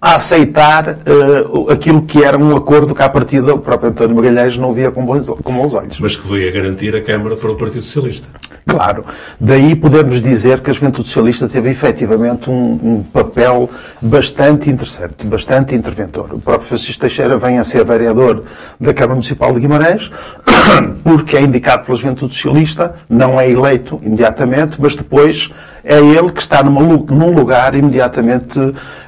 [0.00, 4.58] a aceitar uh, aquilo que era um acordo que, à partida, o próprio António Magalhães
[4.58, 5.98] não via com bons, com bons olhos.
[6.00, 8.28] Mas que veio a garantir a Câmara para o Partido Socialista.
[8.66, 9.04] Claro.
[9.40, 13.68] Daí podemos dizer que a Juventude Socialista teve efetivamente um, um, papel
[14.00, 16.32] bastante interessante, bastante interventor.
[16.32, 18.44] O próprio Francisco Teixeira vem a ser vereador
[18.80, 20.10] da Câmara Municipal de Guimarães,
[21.02, 25.50] porque é indicado pela Juventude Socialista, não é eleito imediatamente, mas depois
[25.84, 28.58] é ele que está numa, num lugar imediatamente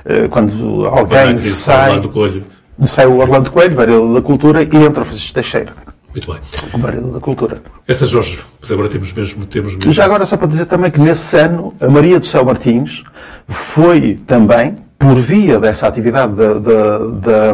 [0.04, 1.90] eh, quando alguém sai.
[1.90, 2.44] Orlando Coelho.
[2.86, 5.72] Sai o Orlando Coelho, vereador da Cultura, e entra Francisco Teixeira.
[6.14, 6.40] Muito bem.
[6.72, 7.62] O vereador da Cultura.
[7.88, 9.92] Essa Jorge, mas agora temos mesmo, temos mesmo.
[9.92, 13.02] Já agora, só para dizer também que nesse ano, a Maria do Céu Martins
[13.48, 17.52] foi também, por via dessa atividade da, da, da,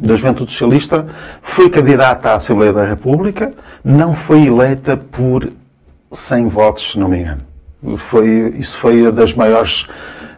[0.00, 1.06] da Juventude Socialista,
[1.42, 3.52] foi candidata à Assembleia da República,
[3.84, 5.52] não foi eleita por
[6.10, 7.42] 100 votos, se não me engano.
[7.98, 9.86] Foi, isso foi das maiores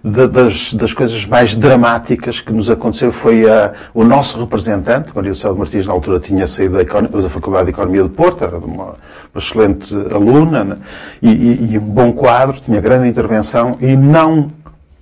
[0.02, 5.54] das, das coisas mais dramáticas que nos aconteceu foi a, o nosso representante, Maria Céu
[5.54, 8.96] Martins, na altura tinha saído da, da, Faculdade de Economia de Porto, era uma, uma
[9.36, 10.76] excelente aluna né?
[11.22, 14.50] e, e, e, um bom quadro, tinha grande intervenção e não,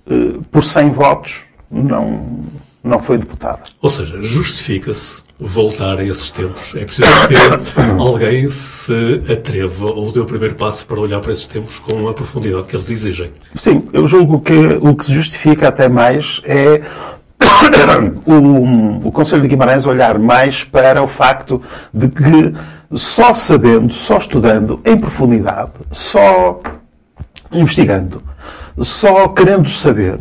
[0.07, 2.41] eh, por 100 votos, não,
[2.85, 3.61] não foi deputada.
[3.81, 6.75] Ou seja, justifica-se voltar a esses tempos.
[6.75, 11.47] É preciso que alguém se atreva ou dê o primeiro passo para olhar para esses
[11.47, 13.33] tempos com a profundidade que eles exigem.
[13.55, 16.83] Sim, eu julgo que o que se justifica até mais é
[18.27, 21.63] o, o Conselho de Guimarães olhar mais para o facto
[21.93, 22.55] de que
[22.93, 26.61] só sabendo, só estudando em profundidade, só
[27.53, 28.23] investigando,
[28.79, 30.19] só querendo saber,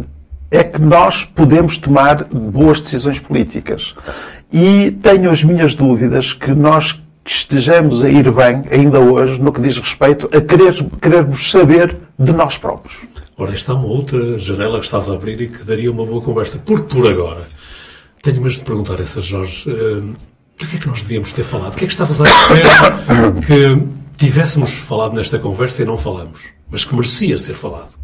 [0.52, 3.96] é que nós podemos tomar boas decisões políticas.
[4.52, 9.62] E tenho as minhas dúvidas que nós estejamos a ir bem, ainda hoje, no que
[9.62, 12.98] diz respeito a querer, querermos saber de nós próprios.
[13.38, 16.58] Ora, está uma outra janela que estás a abrir e que daria uma boa conversa.
[16.58, 17.48] Porque por agora,
[18.22, 20.16] tenho mesmo de perguntar a essa Jorge, uh,
[20.60, 21.74] do que é que nós devíamos ter falado?
[21.74, 23.88] O que é que estavas a espera que
[24.18, 26.42] tivéssemos falado nesta conversa e não falamos?
[26.70, 27.96] Mas que merecia ser falado?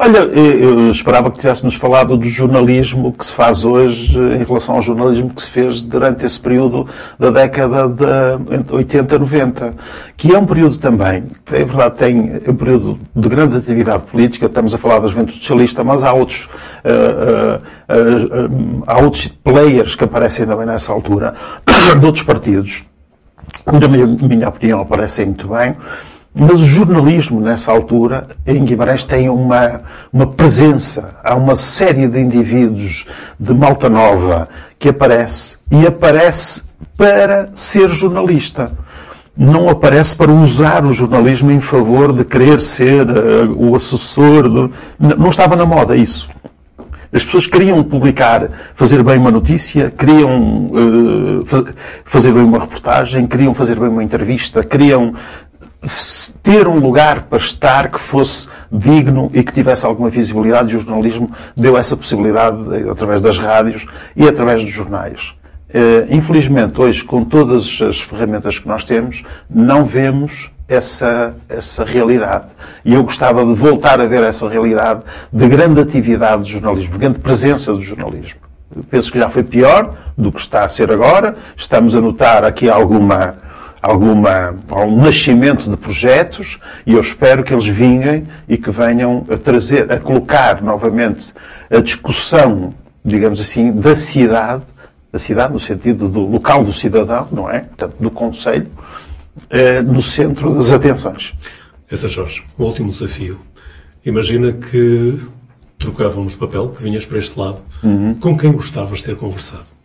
[0.00, 4.82] Olha, eu esperava que tivéssemos falado do jornalismo que se faz hoje em relação ao
[4.82, 6.86] jornalismo que se fez durante esse período
[7.18, 9.74] da década de 80, 90,
[10.16, 14.72] que é um período também, é verdade, tem um período de grande atividade política, estamos
[14.72, 16.48] a falar da juventude socialista, mas há outros,
[16.84, 17.58] uh,
[17.90, 21.34] uh, uh, há outros players que aparecem também nessa altura,
[21.98, 22.84] de outros partidos,
[23.66, 25.74] na minha, minha opinião aparecem muito bem,
[26.38, 29.80] mas o jornalismo, nessa altura, em Guimarães, tem uma,
[30.12, 31.16] uma presença.
[31.24, 33.06] Há uma série de indivíduos
[33.40, 36.62] de Malta Nova que aparece e aparece
[36.96, 38.70] para ser jornalista.
[39.36, 44.48] Não aparece para usar o jornalismo em favor de querer ser uh, o assessor.
[44.48, 44.70] De...
[45.16, 46.28] Não estava na moda isso.
[47.10, 51.44] As pessoas queriam publicar, fazer bem uma notícia, queriam uh,
[52.04, 55.14] fazer bem uma reportagem, queriam fazer bem uma entrevista, queriam
[56.42, 60.80] ter um lugar para estar que fosse digno e que tivesse alguma visibilidade, e o
[60.80, 62.58] jornalismo deu essa possibilidade
[62.90, 65.34] através das rádios e através dos jornais.
[65.72, 72.46] Eh, infelizmente, hoje, com todas as ferramentas que nós temos, não vemos essa, essa realidade.
[72.84, 75.02] E eu gostava de voltar a ver essa realidade
[75.32, 78.40] de grande atividade do jornalismo, de grande presença do jornalismo.
[78.90, 81.36] Penso que já foi pior do que está a ser agora.
[81.56, 83.36] Estamos a notar aqui alguma
[83.80, 89.36] alguma, algum nascimento de projetos e eu espero que eles vinguem e que venham a
[89.36, 91.32] trazer, a colocar novamente
[91.70, 92.74] a discussão,
[93.04, 94.62] digamos assim, da cidade,
[95.12, 97.60] da cidade no sentido do local do cidadão, não é?
[97.60, 98.68] Portanto, do Conselho,
[99.50, 101.34] eh, no centro das atenções.
[101.90, 103.38] Essa, Jorge, o último desafio.
[104.04, 105.18] Imagina que
[105.78, 107.62] trocávamos papel, que vinhas para este lado.
[107.82, 108.14] Uhum.
[108.14, 109.77] Com quem gostavas de ter conversado?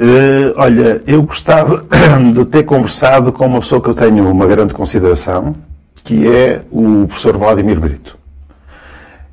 [0.00, 1.84] Uh, olha, eu gostava
[2.32, 5.54] de ter conversado com uma pessoa que eu tenho uma grande consideração,
[6.02, 8.16] que é o professor Vladimir Brito.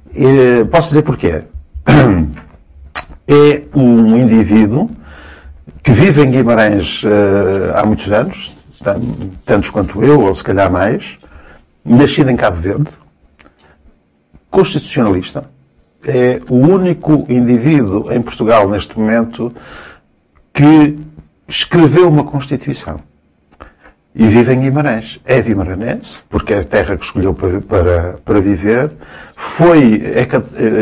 [0.09, 1.43] Uh, posso dizer porquê?
[3.30, 4.89] É um indivíduo
[5.84, 8.55] que vive em Guimarães uh, há muitos anos,
[9.45, 11.18] tantos quanto eu, ou se calhar mais,
[11.84, 12.89] nascido em Cabo Verde,
[14.49, 15.43] constitucionalista,
[16.05, 19.53] é o único indivíduo em Portugal neste momento
[20.58, 20.97] que
[21.47, 22.99] escreveu uma Constituição
[24.16, 25.20] e vive em Guimarães.
[25.24, 28.91] É guimaranense, porque é a terra que escolheu para, para, para viver.
[29.36, 30.26] Foi é,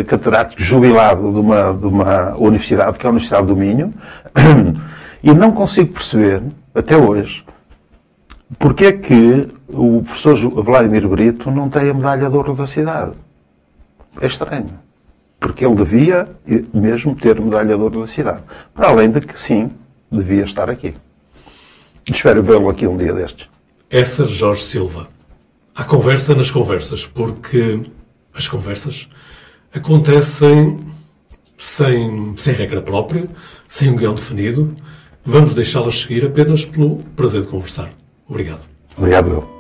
[0.04, 3.94] catedrático jubilado de uma, de uma universidade, que é a Universidade do Minho,
[5.22, 6.42] e não consigo perceber,
[6.74, 7.44] até hoje,
[8.58, 13.12] porque é que o professor Vladimir Brito não tem a medalha de ouro da cidade.
[14.22, 14.85] É estranho
[15.46, 16.28] porque ele devia
[16.74, 18.42] mesmo ter medalha de ouro da cidade.
[18.74, 19.70] Para além de que, sim,
[20.12, 20.96] devia estar aqui.
[22.12, 23.48] Espero vê-lo aqui um dia destes.
[23.88, 25.08] Essa Jorge Silva.
[25.76, 27.80] Há conversa nas conversas, porque
[28.34, 29.08] as conversas
[29.72, 30.80] acontecem
[31.60, 33.28] sem, sem regra própria,
[33.68, 34.76] sem um guião definido.
[35.24, 37.92] Vamos deixá-las seguir apenas pelo prazer de conversar.
[38.28, 38.66] Obrigado.
[38.98, 39.55] Obrigado, eu.